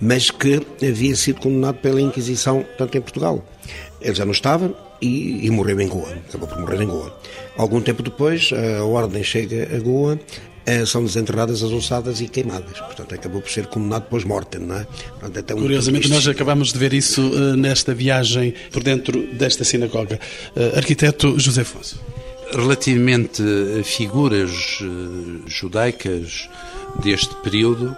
mas 0.00 0.30
que 0.30 0.60
havia 0.82 1.16
sido 1.16 1.40
condenado 1.40 1.76
pela 1.76 2.00
Inquisição, 2.00 2.64
tanto 2.76 2.96
em 2.96 3.00
Portugal. 3.00 3.44
Ele 4.00 4.14
já 4.14 4.24
não 4.24 4.32
estava, 4.32 4.74
e, 5.00 5.46
e 5.46 5.50
morreu 5.50 5.80
em 5.80 5.88
Goa, 5.88 6.12
acabou 6.28 6.48
por 6.48 6.58
morrer 6.58 6.82
em 6.82 6.86
Goa. 6.86 7.16
Algum 7.56 7.80
tempo 7.80 8.02
depois, 8.02 8.50
a 8.52 8.84
ordem 8.84 9.22
chega 9.22 9.74
a 9.74 9.80
Goa 9.80 10.18
eh, 10.66 10.86
são 10.86 11.04
desenterradas 11.04 11.62
as 11.62 11.70
ossadas 11.70 12.20
e 12.22 12.28
queimadas. 12.28 12.80
Portanto, 12.80 13.14
acabou 13.14 13.42
por 13.42 13.50
ser 13.50 13.66
condenado 13.66 14.08
pós-mortem, 14.08 14.62
não 14.62 14.76
é? 14.76 14.86
Portanto, 15.20 15.54
um 15.54 15.60
Curiosamente, 15.60 16.08
nós 16.08 16.26
acabamos 16.26 16.72
de 16.72 16.78
ver 16.78 16.94
isso 16.94 17.20
uh, 17.20 17.54
nesta 17.54 17.94
viagem 17.94 18.54
por 18.72 18.82
dentro 18.82 19.26
desta 19.34 19.62
sinagoga. 19.62 20.18
Uh, 20.56 20.76
arquiteto 20.76 21.38
José 21.38 21.60
Afonso. 21.62 22.00
Relativamente 22.50 23.42
a 23.78 23.84
figuras 23.84 24.80
uh, 24.80 25.42
judaicas 25.46 26.48
deste 27.02 27.34
período, 27.42 27.94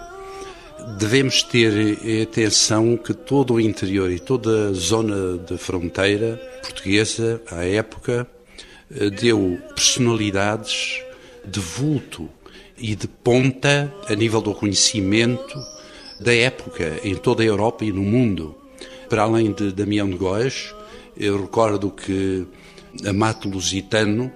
devemos 0.95 1.43
ter 1.43 1.97
atenção 2.23 2.95
que 2.95 3.13
todo 3.13 3.55
o 3.55 3.61
interior 3.61 4.09
e 4.09 4.19
toda 4.19 4.69
a 4.69 4.73
zona 4.73 5.37
de 5.37 5.57
fronteira 5.57 6.37
portuguesa, 6.61 7.41
à 7.51 7.65
época, 7.65 8.27
deu 9.19 9.59
personalidades 9.75 11.01
de 11.45 11.59
vulto 11.59 12.29
e 12.77 12.95
de 12.95 13.07
ponta 13.07 13.93
a 14.07 14.15
nível 14.15 14.41
do 14.41 14.53
conhecimento 14.53 15.59
da 16.19 16.33
época 16.33 16.99
em 17.03 17.15
toda 17.15 17.43
a 17.43 17.45
Europa 17.45 17.83
e 17.83 17.91
no 17.91 18.01
mundo. 18.01 18.55
Para 19.09 19.23
além 19.23 19.51
de 19.51 19.71
Damião 19.71 20.09
de 20.09 20.15
Góes, 20.15 20.73
eu 21.15 21.41
recordo 21.41 21.91
que 21.91 22.45
Amato 23.05 23.49
Lusitano, 23.49 24.31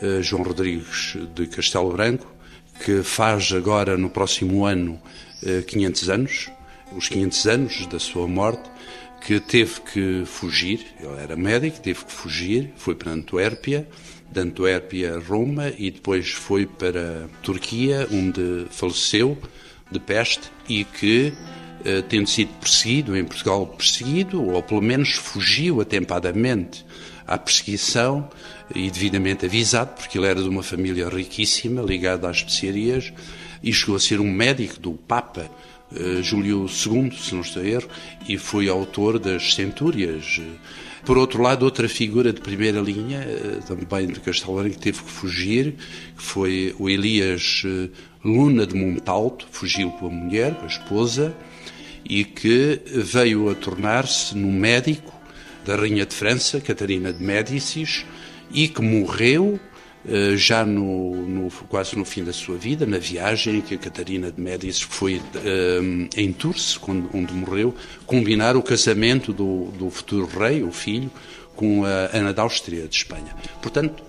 eh, 0.00 0.20
João 0.22 0.42
Rodrigues 0.42 1.16
de 1.34 1.46
Castelo 1.46 1.92
Branco, 1.92 2.26
que 2.84 3.02
faz 3.02 3.52
agora 3.52 3.96
no 3.96 4.10
próximo 4.10 4.64
ano 4.64 5.00
500 5.66 6.08
eh, 6.08 6.12
anos, 6.12 6.50
os 6.96 7.08
500 7.08 7.46
anos 7.46 7.86
da 7.86 7.98
sua 7.98 8.26
morte, 8.26 8.70
que 9.24 9.38
teve 9.38 9.80
que 9.80 10.22
fugir, 10.26 10.84
ele 11.00 11.20
era 11.20 11.36
médico, 11.36 11.80
teve 11.80 12.04
que 12.04 12.12
fugir, 12.12 12.72
foi 12.76 12.94
para 12.94 13.12
Antuérpia, 13.12 13.86
de 14.30 14.40
Antuérpia 14.40 15.16
a 15.16 15.18
Roma 15.20 15.72
e 15.76 15.90
depois 15.90 16.30
foi 16.30 16.66
para 16.66 17.28
Turquia, 17.42 18.08
onde 18.10 18.66
faleceu 18.70 19.38
de 19.90 20.00
peste 20.00 20.50
e 20.68 20.84
que, 20.84 21.32
eh, 21.84 22.02
tendo 22.08 22.28
sido 22.28 22.48
perseguido, 22.58 23.16
em 23.16 23.24
Portugal 23.24 23.66
perseguido, 23.66 24.42
ou 24.42 24.62
pelo 24.62 24.80
menos 24.80 25.12
fugiu 25.12 25.80
atempadamente 25.80 26.84
à 27.26 27.38
perseguição 27.38 28.28
e 28.74 28.90
devidamente 28.90 29.46
avisado, 29.46 29.94
porque 29.94 30.18
ele 30.18 30.26
era 30.26 30.42
de 30.42 30.48
uma 30.48 30.62
família 30.62 31.08
riquíssima, 31.08 31.82
ligada 31.82 32.28
às 32.28 32.38
especiarias, 32.38 33.12
e 33.62 33.72
chegou 33.72 33.96
a 33.96 34.00
ser 34.00 34.20
um 34.20 34.30
médico 34.30 34.80
do 34.80 34.92
Papa 34.92 35.50
uh, 35.92 36.22
Júlio 36.22 36.66
II, 36.66 37.12
se 37.16 37.34
não 37.34 37.42
estou 37.42 37.62
a 37.62 37.66
erro, 37.66 37.88
e 38.28 38.36
foi 38.36 38.68
autor 38.68 39.18
das 39.18 39.54
Centúrias. 39.54 40.40
Por 41.04 41.18
outro 41.18 41.42
lado, 41.42 41.64
outra 41.64 41.88
figura 41.88 42.32
de 42.32 42.40
primeira 42.40 42.80
linha, 42.80 43.20
uh, 43.20 43.62
também 43.66 44.06
de 44.06 44.20
Castelão, 44.20 44.68
que 44.68 44.78
teve 44.78 45.02
que 45.02 45.10
fugir, 45.10 45.74
que 46.16 46.22
foi 46.22 46.74
o 46.78 46.88
Elias 46.88 47.62
uh, 47.64 47.90
Luna 48.24 48.66
de 48.66 48.74
Montalto, 48.74 49.46
fugiu 49.50 49.90
com 49.92 50.06
a 50.06 50.10
mulher, 50.10 50.54
com 50.54 50.64
a 50.64 50.68
esposa, 50.68 51.34
e 52.04 52.24
que 52.24 52.80
veio 52.86 53.48
a 53.48 53.54
tornar-se 53.54 54.36
no 54.36 54.50
médico 54.50 55.12
da 55.64 55.76
Rainha 55.76 56.04
de 56.04 56.14
França, 56.14 56.60
Catarina 56.60 57.12
de 57.12 57.22
Médicis, 57.22 58.04
e 58.52 58.68
que 58.68 58.82
morreu 58.82 59.58
eh, 59.58 59.71
já 60.36 60.64
no, 60.64 61.14
no, 61.26 61.50
quase 61.68 61.96
no 61.96 62.04
fim 62.04 62.24
da 62.24 62.32
sua 62.32 62.56
vida, 62.56 62.84
na 62.84 62.98
viagem 62.98 63.60
que 63.60 63.74
a 63.74 63.78
Catarina 63.78 64.32
de 64.32 64.40
Médicis 64.40 64.82
foi 64.82 65.20
eh, 65.36 65.80
em 66.16 66.32
Tours, 66.32 66.78
onde 67.14 67.32
morreu, 67.32 67.74
combinar 68.04 68.56
o 68.56 68.62
casamento 68.62 69.32
do, 69.32 69.66
do 69.78 69.90
futuro 69.90 70.26
rei, 70.26 70.62
o 70.62 70.72
filho, 70.72 71.10
com 71.54 71.84
a 71.84 72.16
Ana 72.16 72.32
da 72.32 72.42
Áustria 72.42 72.88
de 72.88 72.96
Espanha. 72.96 73.36
Portanto, 73.60 74.02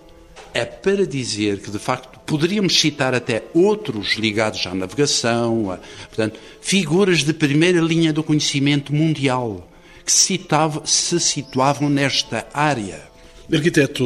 é 0.54 0.66
para 0.66 1.06
dizer 1.06 1.60
que, 1.60 1.70
de 1.70 1.80
facto, 1.80 2.20
poderíamos 2.26 2.80
citar 2.80 3.14
até 3.14 3.44
outros 3.54 4.14
ligados 4.14 4.66
à 4.66 4.74
navegação, 4.74 5.72
a, 5.72 5.78
portanto, 6.08 6.40
figuras 6.62 7.24
de 7.24 7.34
primeira 7.34 7.82
linha 7.82 8.14
do 8.14 8.24
conhecimento 8.24 8.94
mundial 8.94 9.70
que 10.06 10.12
citava, 10.12 10.86
se 10.86 11.20
situavam 11.20 11.90
nesta 11.90 12.48
área. 12.54 13.13
Arquiteto 13.52 14.06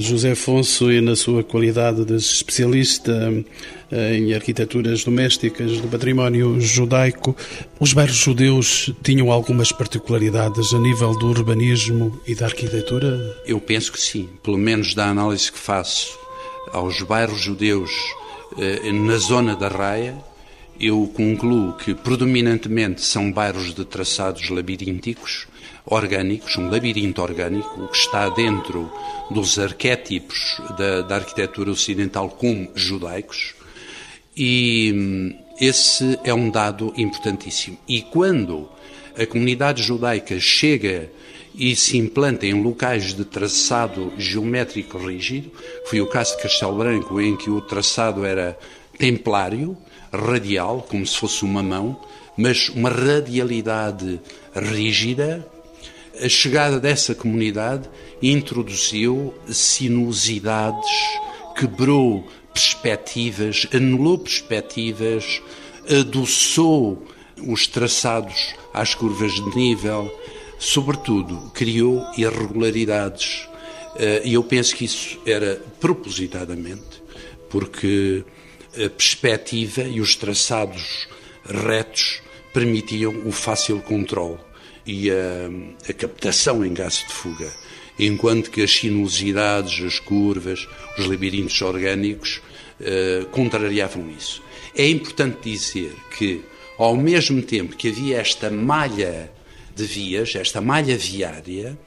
José 0.00 0.32
Afonso, 0.32 0.90
e 0.90 1.00
na 1.02 1.14
sua 1.14 1.44
qualidade 1.44 2.02
de 2.04 2.16
especialista 2.16 3.12
eh, 3.90 4.16
em 4.16 4.32
arquiteturas 4.32 5.04
domésticas 5.04 5.80
do 5.80 5.86
património 5.86 6.58
judaico, 6.60 7.36
os 7.78 7.92
bairros 7.92 8.16
judeus 8.16 8.90
tinham 9.02 9.30
algumas 9.30 9.70
particularidades 9.70 10.72
a 10.72 10.78
nível 10.78 11.12
do 11.18 11.28
urbanismo 11.28 12.18
e 12.26 12.34
da 12.34 12.46
arquitetura? 12.46 13.36
Eu 13.44 13.60
penso 13.60 13.92
que 13.92 14.00
sim, 14.00 14.28
pelo 14.42 14.56
menos 14.56 14.94
da 14.94 15.08
análise 15.08 15.52
que 15.52 15.58
faço 15.58 16.18
aos 16.72 17.02
bairros 17.02 17.38
judeus 17.38 17.90
eh, 18.58 18.90
na 18.92 19.18
zona 19.18 19.54
da 19.54 19.68
Raia, 19.68 20.16
eu 20.80 21.06
concluo 21.14 21.74
que 21.74 21.94
predominantemente 21.94 23.02
são 23.02 23.30
bairros 23.30 23.74
de 23.74 23.84
traçados 23.84 24.48
labirínticos, 24.48 25.46
orgânicos, 25.84 26.56
um 26.56 26.68
labirinto 26.68 27.22
orgânico, 27.22 27.88
que 27.88 27.96
está 27.96 28.28
dentro 28.28 28.90
dos 29.30 29.58
arquétipos 29.58 30.60
da, 30.76 31.02
da 31.02 31.16
arquitetura 31.16 31.70
ocidental 31.70 32.28
como 32.28 32.70
judaicos, 32.74 33.54
e 34.36 34.92
hum, 34.94 35.34
esse 35.60 36.18
é 36.24 36.32
um 36.32 36.50
dado 36.50 36.92
importantíssimo. 36.96 37.76
E 37.86 38.00
quando 38.02 38.68
a 39.18 39.26
comunidade 39.26 39.82
judaica 39.82 40.38
chega 40.38 41.10
e 41.54 41.74
se 41.74 41.98
implanta 41.98 42.46
em 42.46 42.62
locais 42.62 43.12
de 43.12 43.24
traçado 43.24 44.12
geométrico 44.16 44.96
rígido, 44.98 45.50
foi 45.86 46.00
o 46.00 46.06
caso 46.06 46.36
de 46.36 46.42
Castelo 46.42 46.78
Branco, 46.78 47.20
em 47.20 47.36
que 47.36 47.50
o 47.50 47.60
traçado 47.60 48.24
era 48.24 48.58
templário, 48.96 49.76
radial, 50.12 50.86
como 50.88 51.06
se 51.06 51.16
fosse 51.16 51.44
uma 51.44 51.62
mão, 51.62 52.00
mas 52.36 52.68
uma 52.70 52.88
radialidade 52.88 54.20
rígida, 54.54 55.46
a 56.22 56.28
chegada 56.28 56.78
dessa 56.78 57.14
comunidade 57.14 57.88
introduziu 58.22 59.32
sinuosidades, 59.48 60.90
quebrou 61.56 62.26
perspectivas, 62.52 63.66
anulou 63.72 64.18
perspectivas, 64.18 65.40
adoçou 65.88 67.06
os 67.46 67.66
traçados 67.66 68.54
às 68.74 68.94
curvas 68.94 69.32
de 69.32 69.56
nível, 69.56 70.10
sobretudo 70.58 71.50
criou 71.54 72.04
irregularidades. 72.16 73.48
Eh, 73.96 74.22
e 74.26 74.34
eu 74.34 74.44
penso 74.44 74.76
que 74.76 74.84
isso 74.84 75.18
era 75.24 75.62
propositadamente, 75.80 77.02
porque 77.48 78.24
a 78.74 78.90
perspectiva 78.90 79.82
e 79.82 80.00
os 80.00 80.14
traçados 80.16 81.08
retos 81.44 82.20
permitiam 82.52 83.26
o 83.26 83.32
fácil 83.32 83.80
controle 83.80 84.49
e 84.90 85.08
a, 85.08 85.48
a 85.88 85.92
captação 85.92 86.64
em 86.64 86.74
gás 86.74 87.04
de 87.06 87.12
fuga, 87.12 87.48
enquanto 87.96 88.50
que 88.50 88.60
as 88.60 88.72
sinuosidades, 88.72 89.84
as 89.84 90.00
curvas, 90.00 90.66
os 90.98 91.06
labirintos 91.06 91.62
orgânicos 91.62 92.40
uh, 92.80 93.24
contrariavam 93.26 94.10
isso. 94.10 94.42
É 94.74 94.88
importante 94.88 95.48
dizer 95.48 95.94
que, 96.18 96.42
ao 96.76 96.96
mesmo 96.96 97.40
tempo 97.40 97.76
que 97.76 97.88
havia 97.88 98.18
esta 98.18 98.50
malha 98.50 99.30
de 99.76 99.84
vias, 99.84 100.34
esta 100.34 100.60
malha 100.60 100.98
viária, 100.98 101.78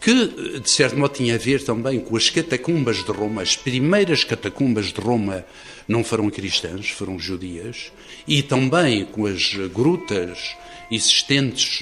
que 0.00 0.58
de 0.58 0.68
certo 0.68 0.98
modo 0.98 1.14
tinha 1.14 1.36
a 1.36 1.38
ver 1.38 1.62
também 1.62 2.00
com 2.00 2.16
as 2.16 2.28
catacumbas 2.28 3.04
de 3.04 3.12
Roma, 3.12 3.42
as 3.42 3.56
primeiras 3.56 4.24
catacumbas 4.24 4.86
de 4.86 5.00
Roma 5.00 5.44
não 5.86 6.02
foram 6.02 6.28
cristãs, 6.28 6.88
foram 6.88 7.20
judias, 7.20 7.92
e 8.26 8.42
também 8.42 9.04
com 9.04 9.26
as 9.26 9.54
grutas 9.72 10.56
existentes 10.94 11.80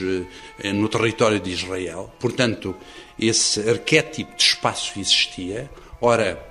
eh, 0.62 0.72
no 0.72 0.88
território 0.88 1.40
de 1.40 1.50
Israel. 1.50 2.12
Portanto, 2.18 2.74
esse 3.18 3.68
arquétipo 3.68 4.36
de 4.36 4.42
espaço 4.42 4.98
existia. 4.98 5.70
Ora, 6.00 6.42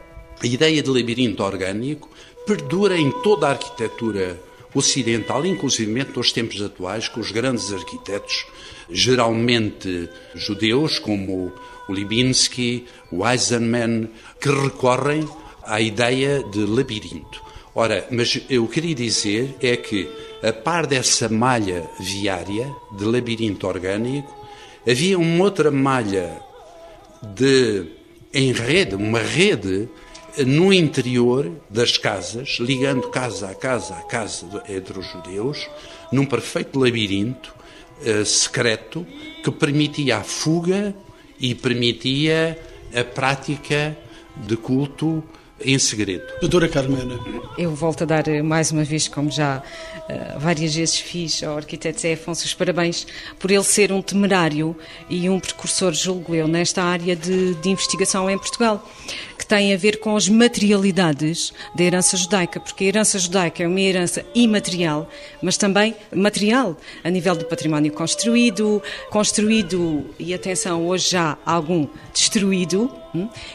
a 0.41 0.45
ideia 0.45 0.83
de 0.83 0.89
labirinto 0.89 1.43
orgânico 1.43 2.09
perdura 2.45 2.97
em 2.97 3.11
toda 3.21 3.47
a 3.47 3.51
arquitetura 3.51 4.39
ocidental, 4.73 5.45
inclusive 5.45 6.05
nos 6.15 6.31
tempos 6.31 6.61
atuais, 6.61 7.07
com 7.07 7.19
os 7.19 7.31
grandes 7.31 7.73
arquitetos, 7.73 8.45
geralmente 8.89 10.09
judeus, 10.35 10.99
como 10.99 11.51
o 11.87 11.93
Libinsky, 11.93 12.85
o 13.11 13.27
Eisenman, 13.27 14.09
que 14.39 14.49
recorrem 14.49 15.27
à 15.63 15.81
ideia 15.81 16.43
de 16.43 16.65
labirinto. 16.65 17.48
Ora, 17.75 18.07
mas 18.11 18.41
eu 18.49 18.67
queria 18.67 18.95
dizer 18.95 19.55
é 19.61 19.77
que 19.77 20.09
a 20.41 20.51
par 20.51 20.87
dessa 20.87 21.29
malha 21.29 21.87
viária 21.99 22.73
de 22.97 23.05
labirinto 23.05 23.67
orgânico, 23.67 24.35
havia 24.87 25.19
uma 25.19 25.43
outra 25.43 25.69
malha 25.69 26.41
de 27.21 27.85
em 28.33 28.51
rede, 28.51 28.95
uma 28.95 29.19
rede 29.19 29.89
no 30.45 30.71
interior 30.71 31.51
das 31.69 31.97
casas, 31.97 32.57
ligando 32.59 33.09
casa 33.09 33.49
a 33.49 33.55
casa 33.55 33.95
a 33.95 34.01
casa 34.03 34.63
entre 34.69 34.99
os 34.99 35.05
judeus, 35.07 35.67
num 36.11 36.25
perfeito 36.25 36.79
labirinto 36.79 37.53
uh, 38.01 38.25
secreto 38.25 39.05
que 39.43 39.51
permitia 39.51 40.17
a 40.17 40.23
fuga 40.23 40.95
e 41.39 41.55
permitia 41.55 42.57
a 42.93 43.03
prática 43.03 43.97
de 44.37 44.55
culto 44.55 45.23
em 45.63 45.77
segredo. 45.77 46.23
Doutora 46.39 46.67
Carmena. 46.67 47.19
Eu 47.57 47.73
volto 47.75 48.03
a 48.03 48.05
dar 48.05 48.27
eh, 48.27 48.41
mais 48.41 48.71
uma 48.71 48.83
vez, 48.83 49.07
como 49.07 49.29
já 49.29 49.61
uh, 49.61 50.39
várias 50.39 50.75
vezes 50.75 50.97
fiz, 50.97 51.43
ao 51.43 51.57
arquiteto 51.57 52.01
Zé 52.01 52.13
Afonso 52.13 52.45
os 52.45 52.53
parabéns 52.53 53.05
por 53.37 53.51
ele 53.51 53.63
ser 53.63 53.91
um 53.91 54.01
temerário 54.01 54.75
e 55.09 55.29
um 55.29 55.39
precursor, 55.39 55.93
julgo 55.93 56.33
eu, 56.33 56.47
nesta 56.47 56.83
área 56.83 57.15
de, 57.15 57.55
de 57.55 57.69
investigação 57.69 58.29
em 58.29 58.37
Portugal, 58.37 58.87
que 59.37 59.45
tem 59.45 59.73
a 59.73 59.77
ver 59.77 59.99
com 59.99 60.15
as 60.15 60.27
materialidades 60.29 61.53
da 61.75 61.83
herança 61.83 62.15
judaica, 62.15 62.59
porque 62.59 62.85
a 62.85 62.87
herança 62.87 63.19
judaica 63.19 63.63
é 63.63 63.67
uma 63.67 63.79
herança 63.79 64.25
imaterial, 64.33 65.09
mas 65.41 65.57
também 65.57 65.95
material, 66.13 66.77
a 67.03 67.09
nível 67.09 67.35
do 67.35 67.45
património 67.45 67.91
construído, 67.91 68.81
construído 69.09 70.05
e 70.17 70.33
atenção, 70.33 70.87
hoje 70.87 71.11
já 71.11 71.37
algum 71.45 71.87
destruído? 72.13 72.91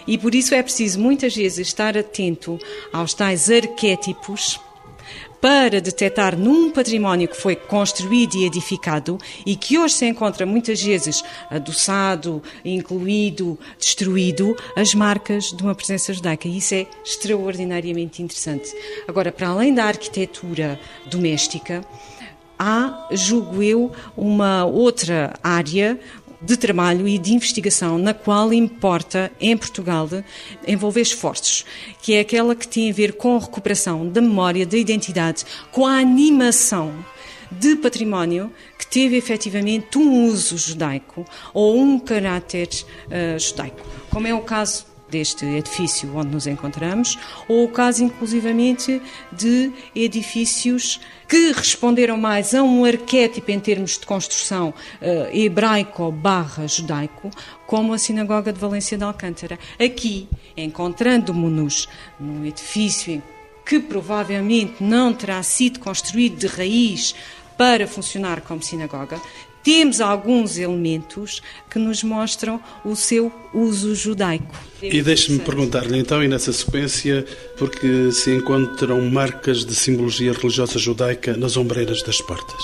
E 0.07 0.19
por 0.19 0.35
isso 0.35 0.55
é 0.55 0.63
preciso 0.63 0.99
muitas 1.01 1.35
vezes 1.35 1.69
estar 1.69 1.97
atento 1.97 2.59
aos 2.93 3.15
tais 3.15 3.51
arquétipos 3.51 4.61
para 5.45 5.79
detectar 5.79 6.39
num 6.39 6.71
património 6.71 7.29
que 7.29 7.37
foi 7.37 7.55
construído 7.55 8.35
e 8.35 8.47
edificado 8.47 9.19
e 9.45 9.55
que 9.55 9.79
hoje 9.79 9.93
se 9.93 10.07
encontra 10.07 10.47
muitas 10.47 10.83
vezes 10.83 11.23
adoçado, 11.51 12.43
incluído, 12.65 13.59
destruído, 13.79 14.57
as 14.75 14.95
marcas 14.95 15.53
de 15.53 15.63
uma 15.63 15.75
presença 15.75 16.15
judaica. 16.15 16.49
E 16.49 16.57
isso 16.57 16.75
é 16.75 16.87
extraordinariamente 17.05 18.23
interessante. 18.23 18.75
Agora, 19.07 19.31
para 19.31 19.49
além 19.49 19.75
da 19.75 19.85
arquitetura 19.85 20.81
doméstica, 21.11 21.85
há, 22.59 23.09
julgo 23.13 23.63
eu, 23.63 23.93
uma 24.17 24.65
outra 24.65 25.35
área, 25.43 26.01
de 26.45 26.57
trabalho 26.57 27.09
e 27.09 27.19
de 27.19 27.33
investigação 27.33 27.99
na 27.99 28.13
qual 28.13 28.53
importa, 28.53 29.33
em 29.41 29.57
Portugal, 29.57 30.09
envolver 30.67 31.01
esforços, 31.01 31.65
que 32.03 32.15
é 32.15 32.21
aquela 32.21 32.55
que 32.55 32.69
tem 32.69 32.91
a 32.91 32.95
ver 32.95 33.15
com 33.15 33.37
a 33.37 33.41
recuperação 33.41 34.09
da 34.09 34.21
memória, 34.21 34.67
da 34.67 34.77
identidade, 34.77 35.45
com 35.73 35.87
a 35.87 35.99
animação 35.99 36.93
de 37.51 37.77
património 37.77 38.53
que 38.79 38.87
teve 38.87 39.17
efetivamente 39.17 39.97
um 39.97 40.27
uso 40.27 40.59
judaico 40.59 41.25
ou 41.53 41.79
um 41.79 41.99
caráter 41.99 42.69
uh, 43.07 43.39
judaico, 43.39 43.81
como 44.11 44.27
é 44.27 44.35
o 44.35 44.41
caso 44.41 44.94
deste 45.09 45.45
edifício 45.45 46.17
onde 46.17 46.31
nos 46.31 46.47
encontramos, 46.47 47.19
ou 47.49 47.65
o 47.65 47.69
caso 47.69 48.03
inclusivamente 48.03 49.01
de 49.33 49.73
edifícios 49.95 51.01
que 51.29 51.53
responderam 51.53 52.17
mais 52.17 52.55
a 52.55 52.63
um 52.63 52.85
arquétipo 52.85 53.51
em 53.51 53.61
termos 53.61 53.99
de 53.99 54.07
construção 54.07 54.71
uh, 54.71 55.37
hebraico 55.37 56.11
barra 56.11 56.67
judaico, 56.67 57.31
como 57.67 57.93
a 57.93 57.99
Sinagoga 57.99 58.53
de 58.53 58.59
Valência 58.59 58.99
de 58.99 59.05
Alcântara. 59.05 59.59
Aqui, 59.79 60.29
encontrando-nos 60.57 61.89
num 62.19 62.45
edifício 62.45 63.23
que 63.65 63.81
provavelmente 63.81 64.83
não 64.83 65.13
terá 65.13 65.43
sido 65.43 65.81
construído 65.81 66.37
de 66.37 66.47
raiz 66.47 67.15
para 67.57 67.87
funcionar 67.87 68.41
como 68.43 68.63
sinagoga, 68.63 69.21
temos 69.65 70.01
alguns 70.01 70.59
elementos 70.59 71.43
que 71.71 71.79
nos 71.79 72.05
mostram 72.05 72.61
o 72.85 72.95
seu 72.95 73.33
uso 73.53 73.95
judaico. 73.95 74.55
E 74.83 75.01
deixe-me 75.01 75.39
perguntar-lhe 75.39 75.99
então, 75.99 76.23
e 76.23 76.29
nessa 76.29 76.53
sequência, 76.53 77.25
porque 77.57 78.13
se 78.13 78.31
encontram 78.31 79.01
marcas 79.11 79.65
de 79.65 79.75
simbologia 79.75 80.35
religiosa 80.35 80.79
judaica 80.79 81.35
nas 81.35 81.57
ombreiras 81.57 82.03
das 82.03 82.21
portas? 82.21 82.63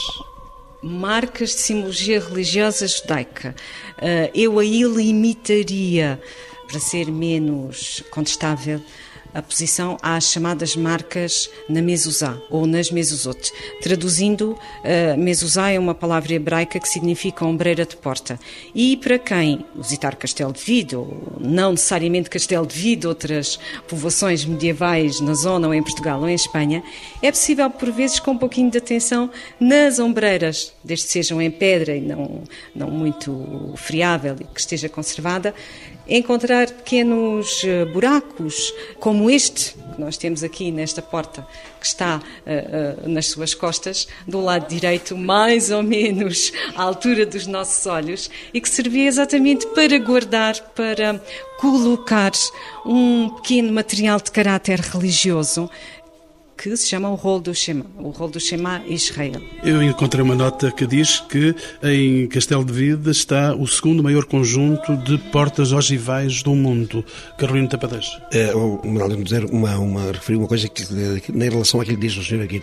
Marcas 0.82 1.50
de 1.50 1.60
simbologia 1.60 2.20
religiosa 2.20 2.86
judaica. 2.86 3.54
Eh, 4.00 4.30
eu 4.34 4.58
aí 4.58 4.82
limitaria, 4.82 6.20
para 6.68 6.78
ser 6.78 7.10
menos 7.10 8.04
contestável, 8.10 8.80
a 9.34 9.42
posição 9.42 9.96
às 10.02 10.24
chamadas 10.24 10.76
marcas 10.76 11.50
na 11.68 11.80
mezuzá 11.82 12.36
ou 12.50 12.66
nas 12.66 12.90
mezuzot. 12.90 13.52
Traduzindo, 13.80 14.52
uh, 14.52 15.18
mezuzá 15.18 15.70
é 15.70 15.78
uma 15.78 15.94
palavra 15.94 16.34
hebraica 16.34 16.78
que 16.78 16.88
significa 16.88 17.44
ombreira 17.44 17.84
de 17.84 17.96
porta. 17.96 18.38
E 18.74 18.96
para 18.96 19.18
quem 19.18 19.64
visitar 19.74 20.16
Castelo 20.16 20.52
de 20.52 20.60
Vide, 20.60 20.96
ou 20.96 21.38
não 21.40 21.72
necessariamente 21.72 22.30
Castelo 22.30 22.66
de 22.66 22.78
Vide, 22.78 23.06
outras 23.06 23.58
povoações 23.88 24.44
medievais 24.44 25.20
na 25.20 25.34
zona 25.34 25.68
ou 25.68 25.74
em 25.74 25.82
Portugal 25.82 26.20
ou 26.20 26.28
em 26.28 26.34
Espanha, 26.34 26.82
é 27.22 27.30
possível 27.30 27.70
por 27.70 27.90
vezes 27.90 28.18
com 28.20 28.32
um 28.32 28.38
pouquinho 28.38 28.70
de 28.70 28.78
atenção 28.78 29.30
nas 29.58 29.98
ombreiras, 29.98 30.72
desde 30.82 31.06
que 31.06 31.12
sejam 31.12 31.40
em 31.40 31.50
pedra 31.50 31.96
e 31.96 32.00
não, 32.00 32.42
não 32.74 32.90
muito 32.90 33.72
friável 33.76 34.36
e 34.40 34.44
que 34.44 34.60
esteja 34.60 34.88
conservada, 34.88 35.54
encontrar 36.08 36.70
pequenos 36.70 37.62
eh, 37.64 37.84
buracos, 37.84 38.72
como 38.98 39.30
este 39.30 39.74
que 39.94 40.00
nós 40.00 40.16
temos 40.16 40.42
aqui 40.42 40.70
nesta 40.70 41.02
porta, 41.02 41.46
que 41.80 41.86
está 41.86 42.18
uh, 42.18 43.06
uh, 43.06 43.08
nas 43.08 43.26
suas 43.26 43.54
costas, 43.54 44.06
do 44.26 44.40
lado 44.40 44.68
direito, 44.68 45.16
mais 45.16 45.70
ou 45.70 45.82
menos 45.82 46.52
à 46.76 46.82
altura 46.82 47.26
dos 47.26 47.46
nossos 47.46 47.86
olhos, 47.86 48.30
e 48.52 48.60
que 48.60 48.68
servia 48.68 49.08
exatamente 49.08 49.66
para 49.68 49.98
guardar, 49.98 50.60
para 50.74 51.20
colocar 51.58 52.32
um 52.86 53.28
pequeno 53.36 53.72
material 53.72 54.20
de 54.20 54.30
caráter 54.30 54.80
religioso 54.80 55.70
que 56.60 56.76
se 56.76 56.88
chama 56.88 57.08
o 57.08 57.14
rol 57.14 57.40
do 57.40 57.54
Shema, 57.54 57.86
o 57.96 58.10
rol 58.10 58.28
do 58.28 58.38
Shema 58.38 58.82
Israel. 58.86 59.40
Eu 59.64 59.82
encontrei 59.82 60.22
uma 60.22 60.34
nota 60.34 60.70
que 60.70 60.86
diz 60.86 61.18
que 61.20 61.54
em 61.82 62.26
Castelo 62.26 62.62
de 62.62 62.72
Vida 62.74 63.10
está 63.10 63.54
o 63.54 63.66
segundo 63.66 64.02
maior 64.02 64.26
conjunto 64.26 64.94
de 64.98 65.16
portas 65.16 65.72
ogivais 65.72 66.42
do 66.42 66.54
mundo. 66.54 67.02
Carolina 67.38 67.66
Tapadez. 67.66 68.10
É, 68.30 68.54
ou, 68.54 68.78
dizer, 69.24 69.46
uma, 69.46 69.78
uma, 69.78 70.12
referir 70.12 70.36
uma 70.36 70.46
coisa 70.46 70.68
que, 70.68 70.82
em 70.82 71.48
relação 71.48 71.80
àquilo 71.80 71.96
que 71.96 72.06
diz 72.06 72.18
o 72.18 72.22
senhor 72.22 72.44
aqui, 72.44 72.60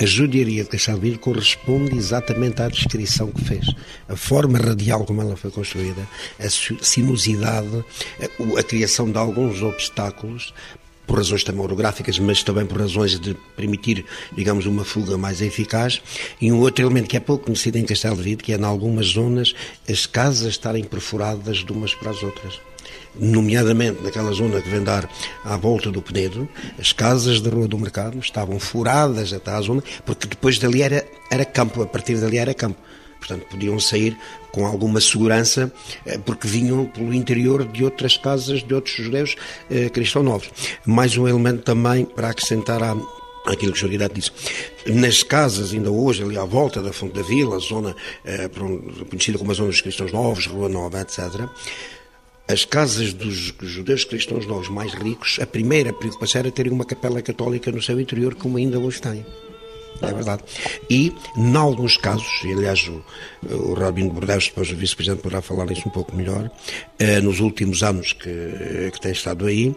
a 0.00 0.06
judiaria 0.06 0.64
de 0.64 0.70
Castelo 0.70 0.98
de 0.98 1.10
Vida 1.10 1.18
corresponde 1.18 1.94
exatamente 1.94 2.62
à 2.62 2.68
descrição 2.68 3.30
que 3.30 3.44
fez. 3.44 3.66
A 4.08 4.16
forma 4.16 4.58
radial 4.58 5.04
como 5.04 5.20
ela 5.20 5.36
foi 5.36 5.50
construída, 5.50 6.08
a 6.40 6.48
sinuosidade, 6.48 7.84
a, 8.18 8.60
a 8.60 8.62
criação 8.62 9.10
de 9.10 9.18
alguns 9.18 9.60
obstáculos 9.60 10.54
por 11.06 11.18
razões 11.18 11.44
também 11.44 11.62
orográficas, 11.62 12.18
mas 12.18 12.42
também 12.42 12.66
por 12.66 12.80
razões 12.80 13.18
de 13.18 13.34
permitir, 13.56 14.04
digamos, 14.34 14.66
uma 14.66 14.84
fuga 14.84 15.16
mais 15.16 15.40
eficaz. 15.40 16.02
E 16.40 16.50
um 16.50 16.60
outro 16.60 16.84
elemento 16.84 17.08
que 17.08 17.16
é 17.16 17.20
pouco 17.20 17.44
conhecido 17.44 17.78
em 17.78 17.84
Castelo 17.84 18.22
de 18.22 18.36
que 18.36 18.52
é, 18.52 18.56
em 18.56 18.64
algumas 18.64 19.06
zonas, 19.06 19.54
as 19.88 20.06
casas 20.06 20.48
estarem 20.48 20.84
perfuradas 20.84 21.58
de 21.58 21.72
umas 21.72 21.94
para 21.94 22.10
as 22.10 22.22
outras 22.22 22.60
nomeadamente 23.18 24.02
naquela 24.02 24.32
zona 24.32 24.60
que 24.60 24.68
vem 24.68 24.82
dar 24.82 25.08
à 25.44 25.56
volta 25.56 25.90
do 25.90 26.02
Penedo, 26.02 26.48
as 26.78 26.92
casas 26.92 27.40
da 27.40 27.50
Rua 27.50 27.66
do 27.66 27.78
Mercado 27.78 28.18
estavam 28.18 28.60
furadas 28.60 29.32
até 29.32 29.50
à 29.50 29.60
zona, 29.60 29.82
porque 30.04 30.26
depois 30.26 30.58
dali 30.58 30.82
era, 30.82 31.06
era 31.30 31.44
campo, 31.44 31.82
a 31.82 31.86
partir 31.86 32.16
dali 32.16 32.38
era 32.38 32.54
campo. 32.54 32.78
Portanto, 33.18 33.46
podiam 33.50 33.78
sair 33.80 34.16
com 34.52 34.66
alguma 34.66 35.00
segurança, 35.00 35.72
eh, 36.04 36.18
porque 36.18 36.46
vinham 36.46 36.86
pelo 36.86 37.12
interior 37.12 37.64
de 37.64 37.84
outras 37.84 38.16
casas 38.16 38.62
de 38.62 38.74
outros 38.74 38.96
judeus 38.96 39.36
eh, 39.70 39.88
cristãos 39.88 40.24
novos. 40.24 40.50
Mais 40.84 41.16
um 41.16 41.26
elemento 41.28 41.62
também 41.62 42.04
para 42.04 42.30
acrescentar 42.30 42.82
à, 42.82 42.96
aquilo 43.46 43.72
que 43.72 43.84
o. 43.84 43.88
Guidato 43.88 44.14
disse. 44.14 44.30
Nas 44.86 45.22
casas, 45.22 45.72
ainda 45.72 45.90
hoje, 45.90 46.22
ali 46.22 46.38
à 46.38 46.44
volta 46.44 46.82
da 46.82 46.92
Fonte 46.92 47.14
da 47.14 47.22
Vila, 47.22 47.58
zona 47.58 47.94
eh, 48.24 48.48
conhecida 49.08 49.38
como 49.38 49.50
a 49.50 49.54
Zona 49.54 49.68
dos 49.68 49.80
Cristãos 49.80 50.12
Novos, 50.12 50.46
Rua 50.46 50.68
Nova, 50.68 51.00
etc., 51.00 51.48
as 52.48 52.64
casas 52.64 53.12
dos 53.12 53.52
judeus 53.60 54.04
cristãos 54.04 54.46
novos 54.46 54.68
mais 54.68 54.94
ricos, 54.94 55.38
a 55.42 55.46
primeira 55.46 55.92
preocupação 55.92 56.38
era 56.38 56.50
terem 56.52 56.70
uma 56.70 56.84
capela 56.84 57.20
católica 57.20 57.72
no 57.72 57.82
seu 57.82 58.00
interior, 58.00 58.36
como 58.36 58.56
ainda 58.56 58.78
hoje 58.78 59.00
têm. 59.02 59.26
É 60.02 60.12
verdade. 60.12 60.42
E, 60.90 61.12
em 61.36 61.56
alguns 61.56 61.96
casos, 61.96 62.42
e 62.44 62.52
aliás 62.52 62.88
o, 62.88 63.04
o 63.50 63.74
Robin 63.74 64.08
Bordeaux, 64.08 64.46
depois 64.46 64.70
o 64.70 64.76
vice-presidente, 64.76 65.22
poderá 65.22 65.42
falar 65.42 65.70
isso 65.70 65.88
um 65.88 65.92
pouco 65.92 66.14
melhor, 66.14 66.50
eh, 66.98 67.20
nos 67.20 67.40
últimos 67.40 67.82
anos 67.82 68.12
que, 68.12 68.90
que 68.92 69.00
tem 69.00 69.12
estado 69.12 69.46
aí, 69.46 69.74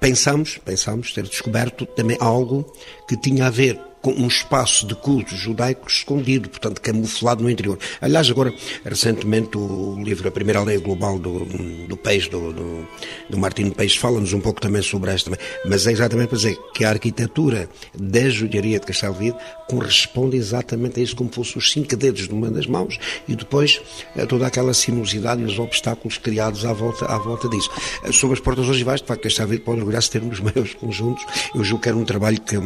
pensamos, 0.00 0.58
pensamos 0.64 1.12
ter 1.12 1.24
descoberto 1.24 1.86
também 1.86 2.16
algo 2.20 2.72
que 3.06 3.16
tinha 3.16 3.46
a 3.46 3.50
ver 3.50 3.78
com 4.02 4.10
um 4.10 4.26
espaço 4.26 4.84
de 4.84 4.96
culto 4.96 5.36
judaico 5.36 5.88
escondido, 5.88 6.50
portanto 6.50 6.80
camuflado 6.80 7.42
no 7.42 7.48
interior. 7.48 7.78
Aliás, 8.00 8.28
agora, 8.28 8.52
recentemente, 8.84 9.56
o 9.56 9.96
livro 10.02 10.26
A 10.28 10.30
Primeira 10.30 10.60
Lei 10.62 10.78
Global 10.78 11.18
do, 11.18 11.44
do 11.86 11.96
Peixe, 11.96 12.28
do, 12.28 12.52
do, 12.52 12.88
do 13.30 13.38
Martino 13.38 13.70
Peixe, 13.72 13.96
fala-nos 13.96 14.32
um 14.32 14.40
pouco 14.40 14.60
também 14.60 14.82
sobre 14.82 15.12
esta, 15.12 15.30
mas 15.64 15.86
é 15.86 15.92
exatamente 15.92 16.28
para 16.28 16.36
dizer 16.36 16.58
que 16.74 16.84
a 16.84 16.90
arquitetura 16.90 17.68
da 17.94 18.28
judiaria 18.28 18.80
de 18.80 18.86
Castelo 18.86 19.14
Vide 19.14 19.36
corresponde 19.68 20.36
exatamente 20.36 20.98
a 20.98 21.02
isso, 21.02 21.14
como 21.14 21.30
fosse 21.32 21.56
os 21.56 21.70
cinco 21.70 21.96
dedos 21.96 22.26
de 22.26 22.34
uma 22.34 22.50
das 22.50 22.66
mãos 22.66 22.98
e 23.28 23.36
depois 23.36 23.80
eh, 24.16 24.26
toda 24.26 24.46
aquela 24.46 24.74
sinuosidade 24.74 25.42
e 25.42 25.44
os 25.44 25.58
obstáculos 25.58 26.18
criados 26.18 26.64
à 26.64 26.72
volta, 26.72 27.06
à 27.06 27.18
volta 27.18 27.48
disso. 27.48 27.70
Eh, 28.04 28.12
sobre 28.12 28.34
as 28.34 28.40
portas 28.40 28.68
ogivais, 28.68 29.00
de 29.00 29.06
facto, 29.06 29.22
Castelo 29.22 29.48
Vide 29.48 29.62
pode 29.62 29.78
orgulhar-se 29.78 30.10
ter 30.10 30.22
um 30.22 30.28
dos 30.28 30.40
maiores 30.40 30.74
conjuntos. 30.74 31.24
Eu 31.54 31.62
julgo 31.62 31.82
que 31.82 31.88
era 31.88 31.96
um 31.96 32.04
trabalho 32.04 32.40
que, 32.40 32.56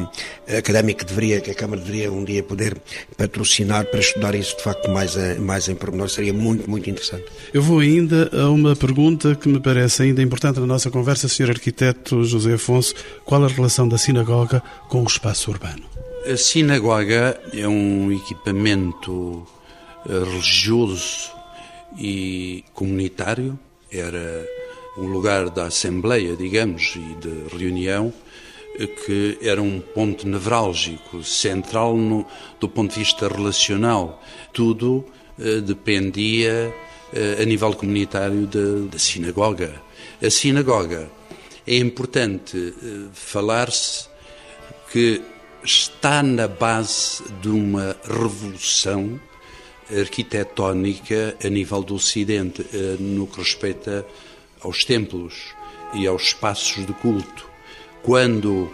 eh, 0.49 0.59
académico 0.59 1.01
que 1.01 1.05
deveria 1.05 1.26
deveria, 1.27 1.41
que 1.41 1.51
a 1.51 1.55
Câmara 1.55 1.81
deveria 1.81 2.13
um 2.13 2.25
dia 2.25 2.43
poder 2.43 2.77
patrocinar 3.17 3.87
para 3.87 4.01
estudar 4.01 4.35
isso 4.35 4.57
de 4.57 4.63
facto 4.63 4.91
mais, 4.91 5.17
a, 5.17 5.35
mais 5.37 5.69
em 5.69 5.75
pormenor, 5.75 6.09
seria 6.09 6.33
muito, 6.33 6.69
muito 6.69 6.89
interessante. 6.89 7.25
Eu 7.53 7.63
vou 7.63 7.81
ainda 7.81 8.31
a 8.33 8.51
uma 8.51 8.77
pergunta 8.77 9.35
que 9.35 9.49
me 9.49 9.61
parece 9.61 10.05
ainda 10.05 10.23
importante 10.23 10.61
na 10.61 10.67
nossa 10.67 10.91
conversa, 10.91 11.29
Sr. 11.29 11.51
Arquiteto 11.51 12.25
José 12.25 12.55
Afonso, 12.55 12.95
qual 13.25 13.45
a 13.45 13.49
relação 13.49 13.89
da 13.89 13.99
sinagoga 13.99 14.63
com 14.89 15.03
o 15.03 15.07
espaço 15.07 15.51
urbano? 15.51 15.83
A 16.31 16.37
sinagoga 16.37 17.41
é 17.53 17.67
um 17.67 18.13
equipamento 18.13 19.47
eh, 20.09 20.25
religioso 20.25 21.31
e 21.99 22.65
comunitário, 22.75 23.59
era 23.91 24.45
um 24.99 25.07
lugar 25.07 25.51
da 25.51 25.67
assembleia, 25.67 26.37
digamos, 26.37 26.97
e 26.97 27.15
de 27.21 27.57
reunião, 27.57 28.13
eh, 28.13 28.26
que 29.05 29.39
era 29.41 29.63
um 29.63 29.81
ponto 29.81 30.29
nevrálgico, 30.29 31.23
central 31.25 31.97
no, 31.97 32.27
do 32.61 32.69
ponto 32.69 32.93
de 32.93 33.01
vista 33.01 33.29
relacional. 33.29 34.23
Tudo 34.53 35.05
eh, 35.39 35.61
dependia 35.61 36.75
eh, 37.13 37.39
a 37.41 37.45
nível 37.45 37.75
comunitário 37.75 38.47
da 38.91 38.99
sinagoga. 38.99 39.83
A 40.23 40.31
sinagoga 40.31 41.11
é 41.67 41.77
importante 41.77 42.57
eh, 42.57 43.09
falar-se 43.13 44.09
que 44.93 45.21
está 45.65 46.23
na 46.23 46.47
base 46.47 47.25
de 47.43 47.49
uma 47.49 47.97
revolução 48.05 49.21
arquitetónica 49.91 51.37
a 51.45 51.49
nível 51.49 51.83
do 51.83 51.95
Ocidente, 51.95 52.65
eh, 52.73 52.97
no 52.99 53.27
que 53.27 53.39
respeita 53.39 54.07
aos 54.61 54.85
templos 54.85 55.55
e 55.95 56.07
aos 56.07 56.29
espaços 56.29 56.87
de 56.87 56.93
culto. 56.95 57.49
Quando 58.07 58.73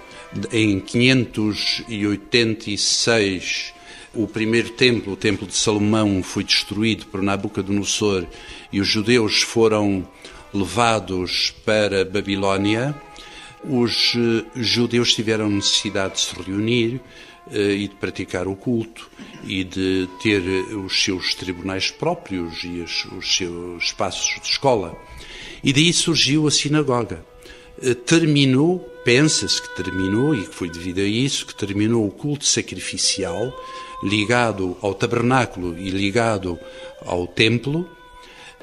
em 0.52 0.78
586 0.78 3.74
o 4.12 4.26
primeiro 4.26 4.68
templo, 4.72 5.14
o 5.14 5.16
Templo 5.16 5.46
de 5.46 5.54
Salomão, 5.54 6.22
foi 6.22 6.44
destruído 6.44 7.06
por 7.06 7.22
Nabucodonosor 7.22 8.26
e 8.70 8.78
os 8.78 8.86
judeus 8.86 9.40
foram 9.40 10.06
levados 10.52 11.54
para 11.64 12.04
Babilónia, 12.04 12.94
os 13.64 14.12
eh, 14.14 14.44
judeus 14.54 15.14
tiveram 15.14 15.48
necessidade 15.48 16.16
de 16.16 16.20
se 16.20 16.34
reunir 16.34 17.00
eh, 17.50 17.72
e 17.72 17.88
de 17.88 17.94
praticar 17.94 18.46
o 18.46 18.54
culto 18.54 19.08
e 19.44 19.64
de 19.64 20.10
ter 20.22 20.42
eh, 20.46 20.74
os 20.74 21.02
seus 21.02 21.34
tribunais 21.34 21.90
próprios 21.90 22.64
e 22.64 22.84
os 23.16 23.34
seus 23.34 23.84
espaços 23.84 24.38
de 24.42 24.48
escola. 24.48 24.94
E 25.64 25.72
daí 25.72 25.90
surgiu 25.90 26.46
a 26.46 26.50
sinagoga. 26.50 27.24
Terminou, 28.04 28.91
pensa-se 29.04 29.60
que 29.60 29.76
terminou, 29.76 30.34
e 30.34 30.46
que 30.46 30.54
foi 30.54 30.70
devido 30.70 31.00
a 31.00 31.04
isso, 31.04 31.46
que 31.46 31.54
terminou 31.54 32.06
o 32.06 32.10
culto 32.10 32.44
sacrificial 32.44 33.52
ligado 34.02 34.76
ao 34.82 34.94
tabernáculo 34.94 35.78
e 35.78 35.90
ligado 35.90 36.58
ao 37.04 37.26
templo, 37.26 37.88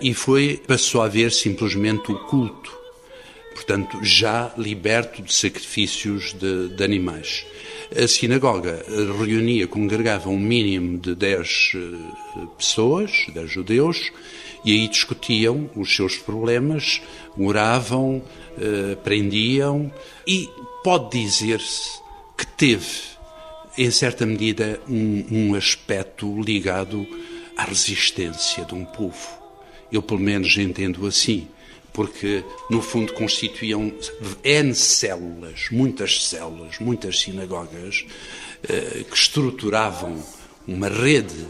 e 0.01 0.13
foi 0.13 0.61
passou 0.67 1.01
a 1.01 1.05
haver 1.05 1.31
simplesmente 1.31 2.11
o 2.11 2.19
culto 2.25 2.79
portanto, 3.59 3.99
já 4.01 4.51
liberto 4.57 5.21
de 5.21 5.33
sacrifícios 5.33 6.33
de, 6.33 6.69
de 6.69 6.83
animais. 6.83 7.45
A 7.95 8.07
sinagoga 8.07 8.83
reunia, 9.19 9.67
congregava 9.67 10.29
um 10.29 10.39
mínimo 10.39 10.97
de 10.97 11.13
10 11.13 11.71
eh, 11.75 11.79
pessoas, 12.57 13.11
10 13.33 13.51
judeus, 13.51 14.11
e 14.63 14.73
aí 14.73 14.87
discutiam 14.87 15.69
os 15.75 15.95
seus 15.95 16.17
problemas, 16.17 17.01
oravam, 17.37 18.21
eh, 18.57 18.93
aprendiam, 18.93 19.91
e 20.27 20.49
pode 20.83 21.19
dizer-se 21.19 21.99
que 22.37 22.45
teve, 22.45 23.01
em 23.77 23.91
certa 23.91 24.25
medida, 24.25 24.79
um, 24.87 25.25
um 25.31 25.55
aspecto 25.55 26.41
ligado 26.41 27.07
à 27.55 27.63
resistência 27.63 28.65
de 28.65 28.75
um 28.75 28.85
povo. 28.85 29.27
Eu, 29.91 30.01
pelo 30.01 30.19
menos, 30.19 30.57
entendo 30.57 31.05
assim 31.07 31.47
porque 31.91 32.43
no 32.69 32.81
fundo 32.81 33.13
constituíam 33.13 33.91
N 34.43 34.73
células, 34.75 35.65
muitas 35.71 36.27
células, 36.27 36.79
muitas 36.79 37.19
sinagogas, 37.19 38.05
eh, 38.63 39.03
que 39.09 39.17
estruturavam 39.17 40.23
uma 40.67 40.87
rede 40.87 41.45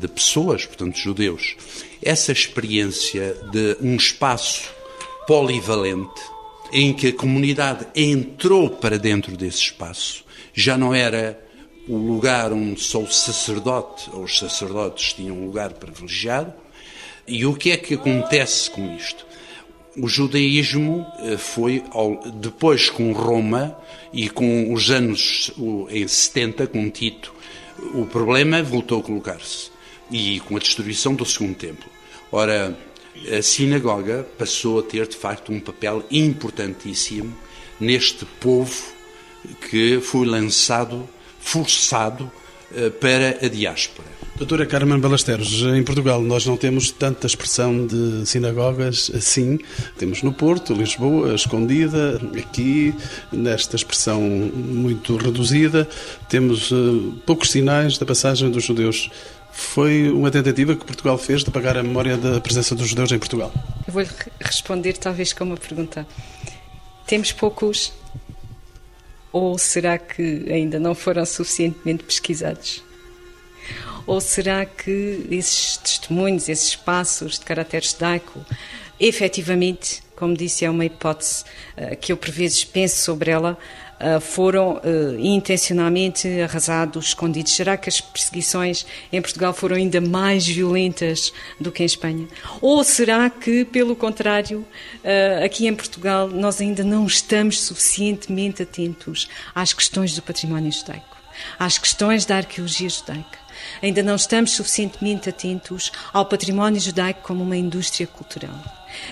de 0.00 0.08
pessoas, 0.08 0.66
portanto 0.66 0.98
judeus. 0.98 1.56
Essa 2.02 2.32
experiência 2.32 3.36
de 3.52 3.76
um 3.80 3.96
espaço 3.96 4.70
polivalente, 5.26 6.20
em 6.72 6.92
que 6.92 7.08
a 7.08 7.12
comunidade 7.12 7.86
entrou 7.94 8.70
para 8.70 8.98
dentro 8.98 9.36
desse 9.36 9.58
espaço, 9.58 10.24
já 10.54 10.76
não 10.78 10.94
era 10.94 11.38
o 11.88 11.96
lugar 11.96 12.52
onde 12.52 12.80
só 12.80 13.00
o 13.00 13.10
sacerdote 13.10 14.08
ou 14.12 14.24
os 14.24 14.38
sacerdotes 14.38 15.12
tinham 15.12 15.36
um 15.36 15.46
lugar 15.46 15.72
privilegiado. 15.74 16.52
E 17.26 17.44
o 17.46 17.54
que 17.54 17.70
é 17.70 17.76
que 17.76 17.94
acontece 17.94 18.70
com 18.70 18.96
isto? 18.96 19.26
o 19.96 20.08
judaísmo 20.08 21.06
eh, 21.18 21.36
foi, 21.36 21.82
depois 22.34 22.88
com 22.88 23.12
Roma 23.12 23.76
e 24.12 24.28
com 24.28 24.72
os 24.72 24.90
anos 24.90 25.52
em 25.90 26.06
70, 26.06 26.66
com 26.68 26.88
Tito, 26.90 27.34
o 27.94 28.06
problema 28.06 28.62
voltou 28.62 29.00
a 29.00 29.02
colocar-se. 29.02 29.70
E 30.10 30.40
com 30.40 30.56
a 30.56 30.58
destruição 30.58 31.14
do 31.14 31.24
Segundo 31.24 31.54
Templo. 31.54 31.88
Ora, 32.32 32.76
a 33.36 33.42
sinagoga 33.42 34.26
passou 34.38 34.78
a 34.78 34.82
ter, 34.82 35.06
de 35.06 35.16
facto, 35.16 35.52
um 35.52 35.60
papel 35.60 36.04
importantíssimo 36.10 37.36
neste 37.78 38.24
povo 38.24 38.92
que 39.68 40.00
foi 40.00 40.26
lançado, 40.26 41.08
forçado 41.40 42.30
eh, 42.74 42.90
para 42.90 43.44
a 43.44 43.48
diáspora. 43.48 44.08
Doutora 44.36 44.64
Carmen 44.64 44.98
Balasteros, 44.98 45.62
em 45.62 45.82
Portugal 45.82 46.22
nós 46.22 46.46
não 46.46 46.56
temos 46.56 46.90
tanta 46.90 47.26
expressão 47.26 47.86
de 47.86 48.24
sinagogas 48.24 49.10
assim. 49.14 49.58
Temos 49.98 50.22
no 50.22 50.32
Porto, 50.32 50.72
Lisboa, 50.72 51.34
Escondida, 51.34 52.18
aqui, 52.38 52.94
nesta 53.30 53.76
expressão 53.76 54.20
muito 54.22 55.16
reduzida, 55.16 55.86
temos 56.28 56.70
uh, 56.70 57.12
poucos 57.26 57.50
sinais 57.50 57.98
da 57.98 58.06
passagem 58.06 58.50
dos 58.50 58.64
judeus. 58.64 59.10
Foi 59.60 60.10
uma 60.10 60.30
tentativa 60.30 60.74
que 60.74 60.84
Portugal 60.84 61.16
fez 61.18 61.44
de 61.44 61.50
apagar 61.50 61.76
a 61.76 61.82
memória 61.82 62.16
da 62.16 62.40
presença 62.40 62.74
dos 62.74 62.88
judeus 62.88 63.12
em 63.12 63.18
Portugal? 63.18 63.52
Eu 63.86 63.92
vou 63.92 64.04
responder 64.40 64.94
talvez 64.94 65.32
com 65.32 65.44
uma 65.44 65.56
pergunta. 65.56 66.06
Temos 67.06 67.30
poucos 67.30 67.92
ou 69.30 69.56
será 69.58 69.98
que 69.98 70.46
ainda 70.50 70.80
não 70.80 70.94
foram 70.94 71.24
suficientemente 71.24 72.02
pesquisados? 72.02 72.82
Ou 74.06 74.20
será 74.20 74.64
que 74.64 75.26
esses 75.30 75.76
testemunhos, 75.76 76.48
esses 76.48 76.68
espaços 76.70 77.38
de 77.38 77.44
caráter 77.44 77.84
judaico, 77.84 78.44
efetivamente, 78.98 80.02
como 80.16 80.36
disse, 80.36 80.64
é 80.64 80.70
uma 80.70 80.86
hipótese 80.86 81.44
uh, 81.76 81.96
que 81.96 82.12
eu 82.12 82.16
por 82.16 82.30
vezes 82.30 82.64
penso 82.64 82.96
sobre 82.96 83.30
ela, 83.30 83.56
foram 84.20 84.76
uh, 84.76 85.18
intencionalmente 85.18 86.28
arrasados, 86.40 87.08
escondidos? 87.08 87.52
Será 87.52 87.76
que 87.76 87.88
as 87.88 88.00
perseguições 88.00 88.86
em 89.12 89.20
Portugal 89.20 89.52
foram 89.52 89.76
ainda 89.76 90.00
mais 90.00 90.46
violentas 90.46 91.32
do 91.58 91.70
que 91.70 91.82
em 91.82 91.86
Espanha? 91.86 92.28
Ou 92.60 92.82
será 92.82 93.28
que, 93.28 93.64
pelo 93.64 93.94
contrário, 93.94 94.66
aqui 95.44 95.66
em 95.66 95.74
Portugal 95.74 96.28
nós 96.28 96.60
ainda 96.60 96.82
não 96.82 97.06
estamos 97.06 97.60
suficientemente 97.60 98.62
atentos 98.62 99.28
às 99.54 99.72
questões 99.72 100.14
do 100.14 100.22
património 100.22 100.72
judaico, 100.72 101.16
às 101.58 101.78
questões 101.78 102.24
da 102.24 102.36
arqueologia 102.36 102.88
judaica? 102.88 103.38
Ainda 103.82 104.02
não 104.02 104.16
estamos 104.16 104.52
suficientemente 104.52 105.28
atentos 105.28 105.92
ao 106.12 106.26
património 106.26 106.80
judaico 106.80 107.20
como 107.22 107.42
uma 107.42 107.56
indústria 107.56 108.06
cultural. 108.06 108.58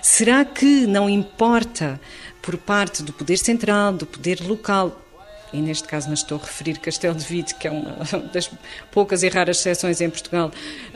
Será 0.03 0.44
que 0.44 0.87
não 0.87 1.09
importa, 1.09 2.01
por 2.48 2.56
parte 2.56 3.02
do 3.02 3.12
poder 3.12 3.37
central, 3.37 3.92
do 3.92 4.06
poder 4.06 4.40
local, 4.40 4.98
e 5.52 5.58
neste 5.58 5.87
caso 5.87 6.06
não 6.06 6.14
estou 6.14 6.38
a 6.38 6.40
referir 6.40 6.78
Castelo 6.78 7.14
de 7.14 7.22
Vide, 7.22 7.54
que 7.54 7.68
é 7.68 7.70
uma 7.70 7.98
das 8.32 8.50
poucas 8.90 9.22
e 9.22 9.28
raras 9.28 9.58
exceções 9.58 10.00
em 10.00 10.08
Portugal, 10.08 10.50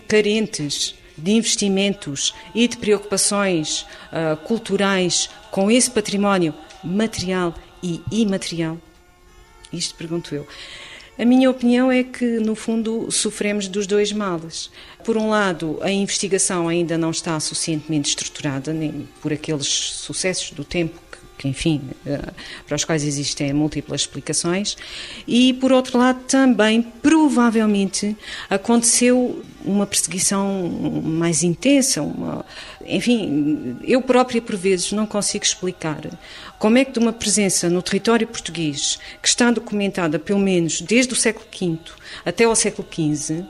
carentes 0.08 0.94
de 1.14 1.32
investimentos 1.32 2.34
e 2.54 2.66
de 2.66 2.78
preocupações 2.78 3.82
uh, 3.82 4.34
culturais 4.44 5.28
com 5.50 5.70
esse 5.70 5.90
património 5.90 6.54
material 6.82 7.54
e 7.82 8.00
imaterial? 8.10 8.78
Isto 9.70 9.94
pergunto 9.94 10.34
eu. 10.34 10.48
A 11.18 11.24
minha 11.26 11.50
opinião 11.50 11.92
é 11.92 12.02
que, 12.02 12.24
no 12.24 12.54
fundo, 12.54 13.10
sofremos 13.10 13.68
dos 13.68 13.86
dois 13.86 14.10
males. 14.10 14.70
Por 15.04 15.18
um 15.18 15.28
lado, 15.28 15.78
a 15.82 15.90
investigação 15.90 16.66
ainda 16.66 16.96
não 16.96 17.10
está 17.10 17.38
suficientemente 17.38 18.08
estruturada, 18.08 18.72
nem 18.72 19.06
por 19.20 19.34
aqueles 19.34 19.66
sucessos 19.66 20.52
do 20.52 20.64
tempo 20.64 21.11
que, 21.42 21.48
enfim, 21.48 21.82
eh, 22.06 22.20
para 22.68 22.76
os 22.76 22.84
quais 22.84 23.02
existem 23.02 23.52
múltiplas 23.52 24.02
explicações, 24.02 24.76
e 25.26 25.52
por 25.54 25.72
outro 25.72 25.98
lado, 25.98 26.20
também 26.28 26.80
provavelmente 26.80 28.16
aconteceu 28.48 29.42
uma 29.64 29.86
perseguição 29.86 30.68
mais 31.02 31.42
intensa, 31.42 32.02
uma... 32.02 32.44
enfim, 32.84 33.76
eu 33.84 34.02
própria 34.02 34.40
por 34.40 34.56
vezes 34.56 34.92
não 34.92 35.06
consigo 35.06 35.44
explicar 35.44 36.00
como 36.62 36.78
é 36.78 36.84
que 36.84 36.92
de 36.92 36.98
uma 37.00 37.12
presença 37.12 37.68
no 37.68 37.82
território 37.82 38.24
português, 38.26 38.96
que 39.20 39.26
está 39.26 39.50
documentada 39.50 40.16
pelo 40.18 40.38
menos 40.38 40.80
desde 40.80 41.12
o 41.12 41.16
século 41.16 41.44
V 41.50 41.78
até 42.24 42.44
ao 42.44 42.54
século 42.54 42.86
XV, 42.88 43.44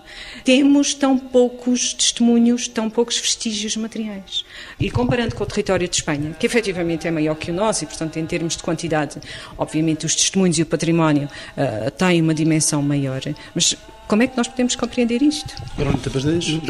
temos 0.45 0.95
tão 0.95 1.19
poucos 1.19 1.93
testemunhos, 1.93 2.69
tão 2.69 2.89
poucos 2.89 3.19
vestígios 3.19 3.77
materiais. 3.77 4.47
E 4.81 4.91
comparando 4.91 5.35
com 5.35 5.45
o 5.45 5.47
território 5.47 5.87
de 5.87 5.97
Espanha, 5.97 6.35
que 6.39 6.47
efetivamente 6.47 7.07
é 7.07 7.11
maior 7.11 7.35
que 7.35 7.51
o 7.51 7.55
nosso, 7.55 7.85
e 7.85 7.87
portanto 7.87 8.17
em 8.17 8.25
termos 8.25 8.57
de 8.57 8.63
quantidade, 8.63 9.21
obviamente 9.59 10.07
os 10.07 10.15
testemunhos 10.15 10.59
e 10.59 10.63
o 10.63 10.67
património 10.67 11.29
uh, 11.57 11.91
têm 11.91 12.23
uma 12.23 12.33
dimensão 12.35 12.81
maior, 12.81 13.21
mas 13.55 13.77
como 14.13 14.23
é 14.23 14.27
que 14.27 14.37
nós 14.37 14.47
podemos 14.47 14.77
compreender 14.77 15.23
isto? 15.23 15.55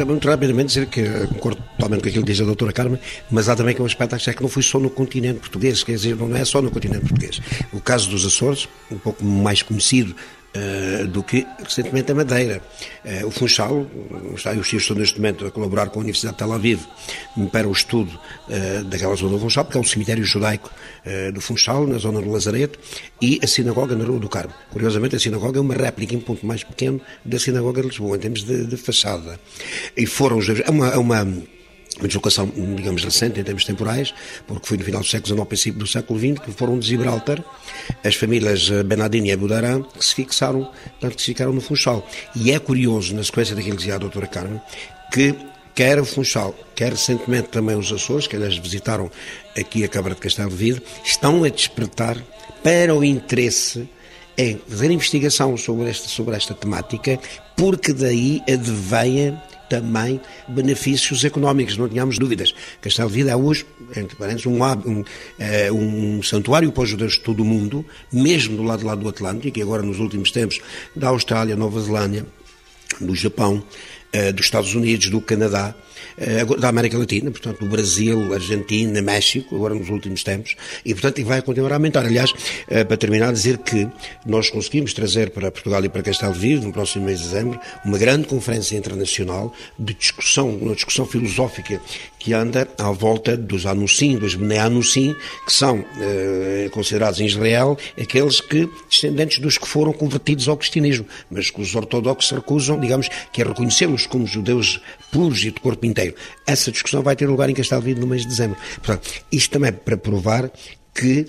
Muito 0.07 0.29
rapidamente 0.29 0.67
dizer 0.67 0.87
que 0.87 1.27
concordo 1.27 1.61
totalmente 1.77 2.01
com 2.01 2.07
aquilo 2.07 2.23
que 2.23 2.31
diz 2.31 2.39
a 2.39 2.45
doutora 2.45 2.71
Carmen, 2.71 2.97
mas 3.29 3.49
há 3.49 3.55
também 3.57 3.75
que 3.75 3.81
um 3.81 3.85
aspecto 3.85 4.15
é 4.15 4.33
que 4.33 4.41
não 4.41 4.47
foi 4.47 4.63
só 4.63 4.79
no 4.79 4.89
continente 4.89 5.39
português, 5.39 5.83
quer 5.83 5.91
dizer, 5.91 6.15
não 6.15 6.33
é 6.33 6.45
só 6.45 6.61
no 6.61 6.71
continente 6.71 7.01
português. 7.01 7.41
O 7.73 7.81
caso 7.81 8.09
dos 8.09 8.25
Açores, 8.25 8.69
um 8.89 8.97
pouco 8.97 9.25
mais 9.25 9.61
conhecido 9.61 10.15
do 11.09 11.23
que 11.23 11.47
recentemente 11.63 12.11
a 12.11 12.15
Madeira. 12.15 12.61
Uh, 13.03 13.27
o 13.27 13.31
Funchal, 13.31 13.87
está, 14.35 14.51
os 14.53 14.71
estou 14.71 14.95
neste 14.95 15.17
momento 15.17 15.45
a 15.45 15.51
colaborar 15.51 15.89
com 15.89 15.99
a 15.99 16.03
Universidade 16.03 16.35
de 16.35 16.39
Tel 16.39 16.53
Aviv 16.53 16.81
para 17.51 17.67
o 17.67 17.71
estudo 17.71 18.19
daquela 18.85 19.15
zona 19.15 19.31
do 19.31 19.39
Funchal, 19.39 19.65
porque 19.65 19.77
é 19.77 19.81
um 19.81 19.83
cemitério 19.83 20.23
judaico 20.23 20.69
do 21.33 21.41
Funchal, 21.41 21.87
na 21.87 21.97
zona 21.97 22.21
do 22.21 22.31
Lazareto, 22.31 22.77
e 23.21 23.39
a 23.43 23.47
sinagoga 23.47 23.95
na 23.95 24.05
Rua 24.05 24.19
do 24.19 24.29
Carmo. 24.29 24.53
Curiosamente, 24.71 25.15
a 25.15 25.19
sinagoga 25.19 25.57
é 25.57 25.61
uma 25.61 25.73
réplica 25.73 26.13
em 26.13 26.19
ponto 26.19 26.45
mais 26.45 26.63
pequeno 26.63 27.01
da 27.25 27.39
sinagoga 27.39 27.81
de 27.81 27.87
Lisboa, 27.87 28.17
em 28.17 28.19
termos 28.19 28.43
de, 28.43 28.65
de 28.65 28.77
fachada. 28.77 29.39
E 29.97 30.05
foram 30.05 30.37
os. 30.37 30.47
É 30.47 30.69
uma, 30.69 30.89
é 30.89 30.97
uma 30.97 31.25
uma 31.99 32.07
deslocação, 32.07 32.51
digamos, 32.75 33.03
recente 33.03 33.39
em 33.39 33.43
termos 33.43 33.65
temporais, 33.65 34.13
porque 34.47 34.67
foi 34.67 34.77
no 34.77 34.83
final 34.83 35.01
do 35.01 35.07
século 35.07 35.35
XIX, 35.35 35.47
princípio 35.47 35.79
do 35.79 35.87
século 35.87 36.19
XX, 36.19 36.39
que 36.45 36.51
foram 36.51 36.79
de 36.79 36.87
Gibraltar 36.87 37.43
as 38.03 38.15
famílias 38.15 38.69
eh, 38.71 38.83
Benadine 38.83 39.29
e 39.29 39.31
Abudarã 39.31 39.81
que 39.81 40.05
se 40.05 40.15
fixaram, 40.15 40.63
portanto, 40.63 41.15
que 41.15 41.21
se 41.21 41.27
ficaram 41.27 41.53
no 41.53 41.61
Funchal. 41.61 42.07
E 42.35 42.51
é 42.51 42.59
curioso, 42.59 43.15
na 43.15 43.23
sequência 43.23 43.55
daquilo 43.55 43.75
que 43.75 43.81
dizia 43.81 43.95
a 43.95 43.99
doutora 43.99 44.27
Carmen, 44.27 44.61
que 45.11 45.35
quer 45.75 45.99
o 45.99 46.05
Funchal, 46.05 46.55
quer 46.75 46.91
recentemente 46.91 47.49
também 47.49 47.75
os 47.75 47.91
Açores, 47.91 48.27
que 48.27 48.35
aliás 48.35 48.57
visitaram 48.57 49.09
aqui 49.57 49.83
a 49.83 49.87
Câmara 49.87 50.15
de 50.15 50.21
Castelo 50.21 50.49
de 50.49 50.81
estão 51.03 51.43
a 51.43 51.49
despertar 51.49 52.17
para 52.63 52.95
o 52.95 53.03
interesse 53.03 53.87
em 54.37 54.59
fazer 54.67 54.89
investigação 54.89 55.55
sobre 55.57 55.89
esta, 55.89 56.07
sobre 56.07 56.35
esta 56.35 56.53
temática, 56.53 57.19
porque 57.55 57.93
daí 57.93 58.41
adveia 58.47 59.39
também 59.73 60.21
benefícios 60.47 61.25
económicos, 61.25 61.77
não 61.77 61.89
tínhamos 61.89 62.19
dúvidas. 62.19 62.53
Castelo 62.79 63.09
de 63.09 63.15
Vida 63.15 63.31
é 63.31 63.35
hoje, 63.35 63.65
entre 63.97 64.15
parênteses, 64.15 64.45
um, 64.45 64.63
um, 64.63 65.03
é, 65.39 65.71
um 65.71 66.21
santuário 66.21 66.71
para 66.71 66.83
os 66.83 66.89
judeus 66.89 67.13
de 67.13 67.21
todo 67.21 67.41
o 67.41 67.45
mundo, 67.45 67.83
mesmo 68.11 68.55
do 68.55 68.61
lado, 68.61 68.85
lado 68.85 69.01
do 69.01 69.09
Atlântico, 69.09 69.57
e 69.57 69.61
agora 69.63 69.81
nos 69.81 69.99
últimos 69.99 70.29
tempos 70.29 70.59
da 70.95 71.07
Austrália, 71.07 71.55
Nova 71.55 71.81
Zelândia, 71.81 72.23
do 73.01 73.15
Japão, 73.15 73.63
eh, 74.11 74.31
dos 74.31 74.45
Estados 74.45 74.75
Unidos, 74.75 75.09
do 75.09 75.19
Canadá, 75.19 75.73
eh, 75.73 75.83
da 76.59 76.69
América 76.69 76.97
Latina, 76.97 77.31
portanto, 77.31 77.59
do 77.59 77.65
Brasil, 77.65 78.33
Argentina, 78.33 79.01
México, 79.01 79.55
agora 79.55 79.73
nos 79.73 79.89
últimos 79.89 80.23
tempos, 80.23 80.55
e 80.85 80.93
portanto 80.93 81.19
e 81.19 81.23
vai 81.23 81.41
continuar 81.41 81.71
a 81.71 81.75
aumentar. 81.75 82.05
Aliás, 82.05 82.31
eh, 82.69 82.83
para 82.83 82.97
terminar, 82.97 83.31
dizer 83.33 83.57
que 83.59 83.87
nós 84.25 84.49
conseguimos 84.49 84.93
trazer 84.93 85.31
para 85.31 85.51
Portugal 85.51 85.83
e 85.83 85.89
para 85.89 86.03
Castelo 86.03 86.33
Vivo, 86.33 86.65
no 86.65 86.73
próximo 86.73 87.05
mês 87.05 87.19
de 87.19 87.25
dezembro, 87.25 87.59
uma 87.85 87.97
grande 87.97 88.27
conferência 88.27 88.77
internacional 88.77 89.53
de 89.77 89.93
discussão, 89.93 90.49
uma 90.49 90.75
discussão 90.75 91.05
filosófica 91.05 91.81
que 92.19 92.33
anda 92.33 92.67
à 92.77 92.89
volta 92.91 93.35
dos 93.35 93.65
Anussim, 93.65 94.17
dos 94.17 94.35
Bnei 94.35 94.59
que 95.45 95.51
são 95.51 95.83
eh, 95.99 96.69
considerados 96.71 97.19
em 97.19 97.25
Israel 97.25 97.77
aqueles 97.99 98.39
que, 98.39 98.69
descendentes 98.89 99.39
dos 99.39 99.57
que 99.57 99.67
foram 99.67 99.91
convertidos 99.91 100.47
ao 100.47 100.55
cristianismo, 100.55 101.05
mas 101.29 101.49
que 101.49 101.61
os 101.61 101.75
ortodoxos 101.75 102.31
recusam, 102.31 102.79
digamos, 102.79 103.09
que 103.31 103.41
é 103.41 103.45
reconhecê-los 103.45 104.05
como 104.05 104.25
judeus 104.25 104.79
puros 105.11 105.43
e 105.43 105.51
de 105.51 105.59
corpo 105.59 105.85
inteiro. 105.85 106.02
Essa 106.47 106.71
discussão 106.71 107.01
vai 107.01 107.15
ter 107.15 107.27
lugar 107.27 107.49
em 107.49 107.53
Castelo 107.53 107.83
no 107.95 108.07
mês 108.07 108.23
de 108.23 108.27
dezembro. 108.27 108.57
Portanto, 108.75 109.09
isto 109.31 109.51
também 109.51 109.69
é 109.69 109.71
para 109.71 109.97
provar 109.97 110.51
que 110.93 111.25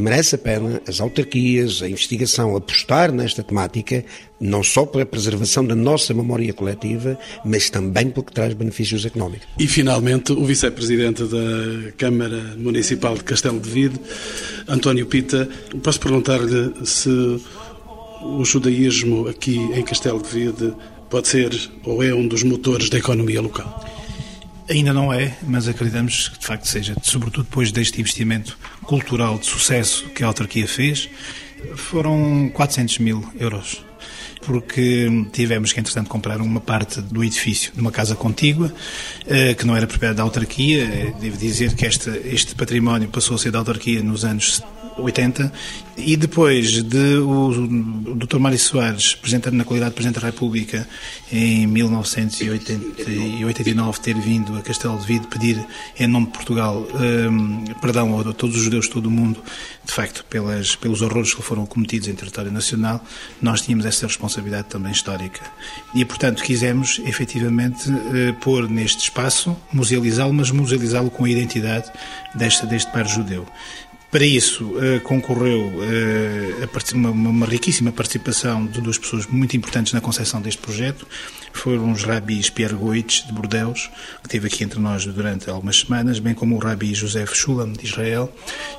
merece 0.00 0.34
a 0.34 0.38
pena 0.38 0.80
as 0.86 1.00
autarquias, 1.00 1.82
a 1.82 1.88
investigação, 1.88 2.56
apostar 2.56 3.12
nesta 3.12 3.42
temática, 3.42 4.04
não 4.40 4.62
só 4.62 4.86
pela 4.86 5.04
preservação 5.04 5.66
da 5.66 5.74
nossa 5.74 6.14
memória 6.14 6.52
coletiva, 6.52 7.18
mas 7.44 7.68
também 7.70 8.10
porque 8.10 8.32
traz 8.32 8.54
benefícios 8.54 9.04
económicos. 9.04 9.46
E, 9.58 9.66
finalmente, 9.66 10.32
o 10.32 10.44
vice-presidente 10.44 11.24
da 11.24 11.92
Câmara 11.96 12.54
Municipal 12.56 13.16
de 13.16 13.24
Castelo 13.24 13.58
de 13.60 13.68
Vide, 13.68 14.00
António 14.68 15.06
Pita, 15.06 15.48
posso 15.82 16.00
perguntar-lhe 16.00 16.86
se 16.86 17.40
o 18.22 18.44
judaísmo 18.44 19.28
aqui 19.28 19.56
em 19.56 19.82
Castelo 19.82 20.22
de 20.22 20.28
Vide 20.28 20.74
pode 21.10 21.28
ser 21.28 21.50
ou 21.84 22.02
é 22.02 22.14
um 22.14 22.26
dos 22.26 22.42
motores 22.42 22.90
da 22.90 22.98
economia 22.98 23.40
local? 23.40 23.84
Ainda 24.68 24.92
não 24.92 25.12
é, 25.12 25.34
mas 25.42 25.66
acreditamos 25.66 26.28
que 26.28 26.38
de 26.38 26.46
facto 26.46 26.66
seja, 26.66 26.94
sobretudo 27.02 27.44
depois 27.44 27.72
deste 27.72 28.00
investimento 28.00 28.58
cultural 28.82 29.38
de 29.38 29.46
sucesso 29.46 30.04
que 30.10 30.22
a 30.22 30.26
autarquia 30.26 30.68
fez, 30.68 31.08
foram 31.74 32.50
400 32.52 32.98
mil 32.98 33.24
euros. 33.38 33.82
Porque 34.42 35.08
tivemos 35.32 35.72
que, 35.72 35.80
entretanto, 35.80 36.08
comprar 36.08 36.40
uma 36.40 36.60
parte 36.60 37.00
do 37.00 37.24
edifício 37.24 37.72
de 37.74 37.80
uma 37.80 37.90
casa 37.90 38.14
contígua, 38.14 38.72
eh, 39.26 39.52
que 39.54 39.66
não 39.66 39.76
era 39.76 39.86
propriedade 39.86 40.18
da 40.18 40.22
autarquia. 40.22 40.84
Eh, 40.84 41.12
devo 41.20 41.36
dizer 41.36 41.74
que 41.74 41.84
este, 41.84 42.10
este 42.24 42.54
património 42.54 43.08
passou 43.08 43.34
a 43.34 43.38
ser 43.38 43.50
da 43.50 43.58
autarquia 43.58 44.02
nos 44.02 44.24
anos 44.24 44.62
80, 44.98 45.52
e 45.96 46.16
depois 46.16 46.82
de 46.82 47.16
o, 47.16 47.50
Dr. 48.14 48.38
Mário 48.38 48.58
Soares, 48.58 49.14
presidente, 49.14 49.50
na 49.50 49.64
qualidade 49.64 49.90
de 49.90 49.96
Presidente 49.96 50.20
da 50.20 50.26
República, 50.26 50.86
em 51.32 51.66
1989, 51.66 54.00
ter 54.00 54.14
vindo 54.14 54.56
a 54.56 54.62
Castelo 54.62 54.98
de 54.98 55.06
Vide 55.06 55.26
pedir, 55.26 55.64
em 55.98 56.06
nome 56.06 56.26
de 56.26 56.32
Portugal, 56.32 56.86
um, 56.94 57.64
perdão 57.80 58.20
a 58.20 58.32
todos 58.32 58.56
os 58.56 58.62
judeus 58.62 58.86
de 58.86 58.92
todo 58.92 59.06
o 59.06 59.10
mundo, 59.10 59.42
de 59.84 59.92
facto, 59.92 60.24
pelas, 60.26 60.76
pelos 60.76 61.02
horrores 61.02 61.34
que 61.34 61.42
foram 61.42 61.66
cometidos 61.66 62.08
em 62.08 62.14
território 62.14 62.52
nacional, 62.52 63.04
nós 63.42 63.62
tínhamos 63.62 63.84
essa 63.84 64.06
responsabilidade 64.06 64.68
também 64.68 64.92
histórica. 64.92 65.40
E, 65.94 66.04
portanto, 66.04 66.42
quisemos, 66.42 67.00
efetivamente, 67.04 67.90
uh, 67.90 68.34
pôr 68.40 68.68
neste 68.68 69.02
espaço, 69.02 69.56
musealizá-lo, 69.72 70.32
mas 70.32 70.50
musealizá-lo 70.50 71.10
com 71.10 71.24
a 71.24 71.30
identidade 71.30 71.90
deste, 72.34 72.66
deste 72.66 72.90
par 72.92 73.06
judeu. 73.06 73.46
Para 74.10 74.24
isso 74.24 74.64
uh, 74.64 75.00
concorreu 75.02 75.66
uh, 75.66 77.06
uma, 77.14 77.44
riquíssima 77.44 77.92
participação 77.92 78.64
de 78.64 78.80
duas 78.80 78.96
pessoas 78.96 79.26
muito 79.26 79.54
importantes 79.54 79.92
na 79.92 80.00
concepção 80.00 80.40
deste 80.40 80.62
projeto. 80.62 81.06
Foram 81.52 81.92
os 81.92 82.04
rabis 82.04 82.48
Pierre 82.48 82.74
Goetz, 82.74 83.26
de 83.26 83.32
Bordeus, 83.32 83.90
que 84.22 84.28
esteve 84.28 84.46
aqui 84.46 84.64
entre 84.64 84.80
nós 84.80 85.04
durante 85.04 85.50
algumas 85.50 85.80
semanas, 85.80 86.20
bem 86.20 86.32
como 86.32 86.56
o 86.56 86.58
rabi 86.58 86.94
Joseph 86.94 87.34
Shulam, 87.34 87.72
de 87.72 87.84
Israel, 87.84 88.32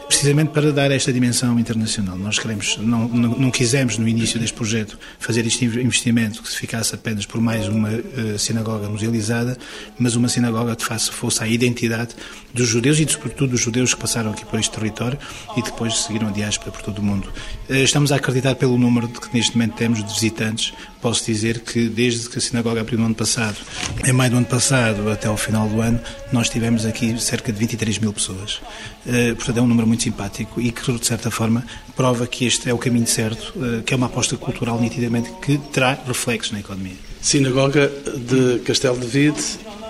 precisamente 0.07 0.51
para 0.51 0.71
dar 0.71 0.89
esta 0.89 1.13
dimensão 1.13 1.59
internacional. 1.59 2.17
Nós 2.17 2.39
queremos, 2.39 2.77
não, 2.77 3.07
não, 3.07 3.37
não 3.37 3.51
quisemos 3.51 3.99
no 3.99 4.07
início 4.07 4.39
deste 4.39 4.55
projeto 4.55 4.97
fazer 5.19 5.45
este 5.45 5.63
investimento 5.63 6.41
que 6.41 6.49
se 6.49 6.57
ficasse 6.57 6.95
apenas 6.95 7.27
por 7.27 7.39
mais 7.39 7.67
uma 7.67 7.89
uh, 7.89 8.39
sinagoga 8.39 8.89
musealizada, 8.89 9.57
mas 9.99 10.15
uma 10.15 10.29
sinagoga 10.29 10.75
que 10.75 10.85
fosse 11.11 11.43
a 11.43 11.47
identidade 11.47 12.15
dos 12.51 12.67
judeus 12.67 12.97
e, 12.97 13.07
sobretudo, 13.07 13.51
dos 13.51 13.61
judeus 13.61 13.93
que 13.93 13.99
passaram 13.99 14.31
aqui 14.31 14.43
por 14.45 14.59
este 14.59 14.71
território 14.71 15.18
e 15.55 15.61
depois 15.61 15.97
seguiram 16.03 16.27
a 16.27 16.31
diáspora 16.31 16.71
por 16.71 16.81
todo 16.81 16.99
o 16.99 17.03
mundo. 17.03 17.31
Eh, 17.69 17.83
estamos 17.83 18.11
a 18.11 18.15
acreditar 18.15 18.55
pelo 18.55 18.77
número 18.77 19.07
que 19.07 19.27
neste 19.33 19.57
momento 19.57 19.75
temos 19.75 20.03
de 20.03 20.13
visitantes. 20.13 20.73
Posso 21.01 21.25
dizer 21.25 21.61
que 21.61 21.87
desde 21.87 22.29
que 22.29 22.37
a 22.37 22.41
sinagoga 22.41 22.81
abriu 22.81 22.99
no 22.99 23.05
ano 23.05 23.15
passado, 23.15 23.57
em 24.05 24.11
maio 24.11 24.31
do 24.31 24.37
ano 24.37 24.45
passado 24.45 25.09
até 25.09 25.27
ao 25.27 25.37
final 25.37 25.67
do 25.67 25.81
ano, 25.81 25.99
nós 26.31 26.49
tivemos 26.49 26.85
aqui 26.85 27.19
cerca 27.21 27.51
de 27.51 27.59
23 27.59 27.99
mil 27.99 28.13
pessoas. 28.13 28.61
Eh, 29.07 29.33
portanto, 29.33 29.57
é 29.57 29.61
um 29.61 29.67
número 29.67 29.87
muito 29.87 30.03
simpático 30.03 30.59
e 30.59 30.71
que, 30.71 30.91
de 30.91 31.05
certa 31.05 31.31
forma, 31.31 31.65
prova 31.95 32.27
que 32.27 32.45
este 32.45 32.69
é 32.69 32.73
o 32.73 32.77
caminho 32.77 33.07
certo, 33.07 33.53
eh, 33.61 33.81
que 33.85 33.93
é 33.93 33.97
uma 33.97 34.07
aposta 34.07 34.35
cultural 34.37 34.79
nitidamente 34.79 35.31
que 35.41 35.57
terá 35.57 35.97
reflexos 36.05 36.51
na 36.51 36.59
economia. 36.59 36.95
Sinagoga 37.21 37.91
de 38.17 38.59
Castelo 38.59 38.97
de 38.97 39.07
Vide, 39.07 39.43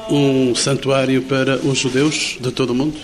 um 0.10 0.56
santuário 0.56 1.22
para 1.24 1.58
os 1.58 1.78
judeus 1.78 2.38
de 2.40 2.52
todo 2.52 2.72
o 2.72 2.76
mundo? 2.76 2.98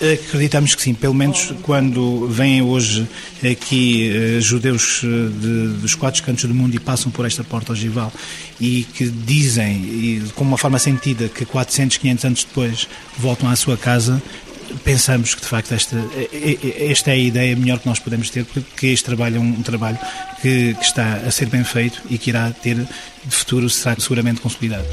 Acreditamos 0.00 0.74
que 0.74 0.80
sim, 0.80 0.94
pelo 0.94 1.12
menos 1.12 1.52
quando 1.62 2.26
vêm 2.26 2.62
hoje 2.62 3.06
aqui 3.44 4.10
eh, 4.10 4.40
judeus 4.40 5.02
eh, 5.04 5.06
de, 5.06 5.68
dos 5.78 5.94
quatro 5.94 6.22
cantos 6.22 6.44
do 6.44 6.54
mundo 6.54 6.74
e 6.74 6.78
passam 6.78 7.12
por 7.12 7.26
esta 7.26 7.44
porta 7.44 7.72
ogival 7.72 8.10
e 8.58 8.84
que 8.94 9.10
dizem, 9.10 9.76
e, 9.76 10.22
com 10.34 10.42
uma 10.42 10.56
forma 10.56 10.78
sentida, 10.78 11.28
que 11.28 11.44
400, 11.44 11.98
500 11.98 12.24
anos 12.24 12.44
depois 12.44 12.88
voltam 13.18 13.50
à 13.50 13.56
sua 13.56 13.76
casa, 13.76 14.22
pensamos 14.84 15.34
que 15.34 15.42
de 15.42 15.46
facto 15.46 15.72
esta, 15.72 15.96
esta 16.78 17.10
é 17.10 17.14
a 17.14 17.16
ideia 17.16 17.56
melhor 17.56 17.78
que 17.78 17.86
nós 17.86 17.98
podemos 17.98 18.30
ter, 18.30 18.46
porque 18.46 18.86
este 18.86 19.04
trabalho 19.04 19.36
é 19.36 19.40
um 19.40 19.62
trabalho 19.62 19.98
que, 20.40 20.74
que 20.74 20.84
está 20.84 21.16
a 21.16 21.30
ser 21.30 21.46
bem 21.46 21.62
feito 21.62 22.00
e 22.08 22.16
que 22.16 22.30
irá 22.30 22.50
ter 22.50 22.76
de 22.76 23.34
futuro 23.34 23.68
será 23.68 23.96
seguramente 23.98 24.40
consolidado. 24.40 24.86